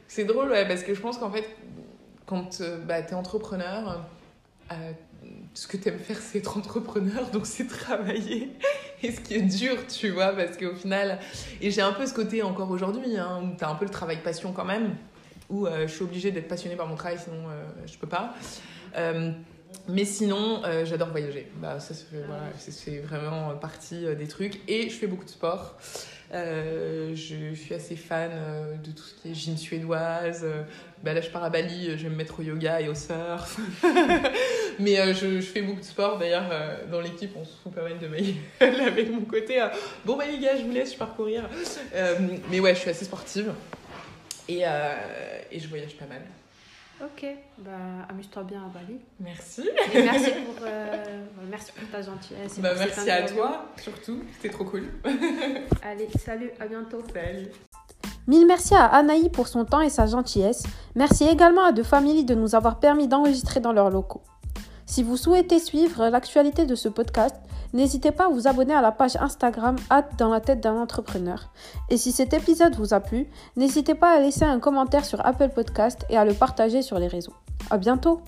C'est 0.08 0.24
drôle, 0.24 0.50
parce 0.68 0.84
que 0.84 0.94
je 0.94 1.02
pense 1.02 1.18
qu'en 1.18 1.32
fait, 1.32 1.46
quand 2.26 2.62
euh, 2.62 2.78
bah, 2.78 3.02
tu 3.02 3.12
es 3.12 3.14
entrepreneur, 3.16 4.06
euh, 4.72 4.92
ce 5.54 5.68
que 5.68 5.76
tu 5.76 5.90
aimes 5.90 6.00
faire, 6.00 6.18
c'est 6.20 6.38
être 6.38 6.58
entrepreneur, 6.58 7.30
donc 7.32 7.46
c'est 7.46 7.68
travailler. 7.68 8.52
Et 9.04 9.12
ce 9.12 9.20
qui 9.20 9.34
est 9.36 9.42
dur, 9.42 9.76
tu 9.88 10.10
vois, 10.10 10.32
parce 10.34 10.58
qu'au 10.58 10.74
final, 10.74 11.20
et 11.60 11.70
j'ai 11.70 11.82
un 11.82 11.92
peu 11.92 12.06
ce 12.06 12.14
côté 12.14 12.42
encore 12.44 12.72
aujourd'hui, 12.72 13.18
hein, 13.18 13.42
où 13.44 13.58
tu 13.58 13.64
as 13.64 13.70
un 13.70 13.76
peu 13.76 13.86
le 13.86 13.92
travail 13.92 14.22
passion 14.24 14.54
quand 14.54 14.64
même, 14.64 14.96
où 15.50 15.68
je 15.68 15.88
suis 15.88 16.04
obligée 16.04 16.32
d'être 16.32 16.48
passionnée 16.48 16.76
par 16.76 16.88
mon 16.88 16.96
travail, 16.96 17.20
sinon 17.20 17.50
je 17.86 17.98
peux 17.98 18.08
pas. 18.08 18.34
Mais 19.88 20.06
sinon, 20.06 20.64
euh, 20.66 20.86
j'adore 20.86 21.10
voyager. 21.10 21.48
Bah, 21.58 21.80
ça, 21.80 21.94
c'est 22.58 23.00
vraiment 23.00 23.56
partie 23.56 24.06
euh, 24.06 24.16
des 24.16 24.28
trucs. 24.28 24.60
Et 24.68 24.90
je 24.90 24.96
fais 24.96 25.08
beaucoup 25.08 25.26
de 25.26 25.30
sport. 25.30 25.78
Euh, 26.34 27.16
je, 27.16 27.54
suis 27.54 27.76
assez 27.76 27.96
fan 27.96 28.32
de 28.84 28.92
tout 28.92 29.04
ce 29.04 29.14
qui 29.14 29.30
est 29.30 29.34
gym 29.36 29.58
suédoise. 29.58 30.46
Bah, 31.04 31.14
là, 31.14 31.22
je 31.22 31.30
pars 31.30 31.44
à 31.44 31.52
Bali, 31.52 31.92
je 31.98 32.04
vais 32.04 32.10
me 32.10 32.16
mettre 32.16 32.40
au 32.40 32.44
yoga 32.44 32.82
et 32.82 32.90
au 32.90 32.96
surf. 32.96 33.60
Mais 34.80 35.14
je, 35.14 35.40
je, 35.40 35.46
fais 35.46 35.62
beaucoup 35.62 35.82
de 35.82 35.86
sport. 35.86 36.18
D'ailleurs, 36.18 36.50
dans 36.92 37.00
l'équipe, 37.00 37.32
on 37.36 37.46
se 37.46 37.54
fout 37.62 37.72
pas 37.72 37.84
mal 37.84 38.00
de 38.00 38.08
ma 38.08 38.18
avec 38.88 39.12
mon 39.12 39.22
côté. 39.22 39.64
bon, 40.04 40.18
bah 40.18 40.26
les 40.26 40.40
gars, 40.40 40.58
je 40.58 40.64
vous 40.64 40.72
laisse, 40.72 40.94
je 40.94 40.98
pars 40.98 41.16
courir. 41.16 41.48
mais 42.50 42.60
ouais, 42.60 42.74
je 42.74 42.80
suis 42.80 42.90
assez 42.90 43.06
sportive. 43.06 43.54
Et, 44.50 44.64
et 45.52 45.60
je 45.60 45.68
voyage 45.68 45.96
pas 45.96 46.08
mal. 46.08 46.22
Ok, 47.02 47.26
bah, 47.58 47.72
amuse-toi 48.10 48.44
bien 48.44 48.64
à 48.64 48.70
Bali. 48.70 49.00
Merci. 49.20 49.68
Et 49.94 50.02
merci 50.04 50.32
pour, 50.46 50.66
euh, 50.66 51.26
merci 51.50 51.72
pour 51.74 51.90
ta 51.90 52.02
gentillesse. 52.02 52.60
Bah, 52.60 52.72
merci 52.78 53.10
à 53.12 53.24
toi, 53.24 53.66
surtout. 53.78 54.24
C'était 54.34 54.50
trop 54.50 54.64
cool. 54.64 54.84
Allez, 55.84 56.08
salut, 56.18 56.52
à 56.60 56.68
bientôt. 56.68 57.04
Salut. 57.14 57.50
Mille 58.28 58.48
merci 58.48 58.74
à 58.74 58.86
Anaï 58.86 59.30
pour 59.30 59.48
son 59.48 59.66
temps 59.66 59.82
et 59.82 59.90
sa 59.90 60.08
gentillesse. 60.08 60.64
Merci 60.96 61.26
également 61.26 61.66
à 61.66 61.72
deux 61.74 61.84
familles 61.84 62.26
de 62.26 62.34
nous 62.34 62.56
avoir 62.56 62.80
permis 62.80 63.08
d'enregistrer 63.08 63.60
dans 63.60 63.74
leurs 63.74 63.92
locaux. 63.92 64.24
Si 64.86 65.04
vous 65.04 65.18
souhaitez 65.18 65.60
suivre 65.60 66.08
l'actualité 66.10 66.66
de 66.66 66.76
ce 66.76 66.90
podcast, 66.90 67.36
N'hésitez 67.76 68.12
pas 68.12 68.28
à 68.28 68.30
vous 68.30 68.48
abonner 68.48 68.74
à 68.74 68.82
la 68.82 68.94
page 68.94 69.18
Instagram 69.18 69.76
hâte 69.92 70.18
dans 70.18 70.30
la 70.30 70.40
tête 70.40 70.62
d'un 70.62 70.80
entrepreneur. 70.80 71.52
Et 71.90 71.98
si 71.98 72.14
cet 72.14 72.34
épisode 72.34 72.74
vous 72.76 72.94
a 72.94 73.02
plu, 73.02 73.28
n'hésitez 73.58 73.96
pas 73.96 74.16
à 74.16 74.22
laisser 74.22 74.46
un 74.46 74.60
commentaire 74.60 75.04
sur 75.04 75.26
Apple 75.26 75.50
Podcast 75.50 76.06
et 76.10 76.16
à 76.16 76.24
le 76.24 76.34
partager 76.34 76.82
sur 76.82 77.00
les 77.00 77.08
réseaux. 77.08 77.34
À 77.70 77.78
bientôt! 77.78 78.22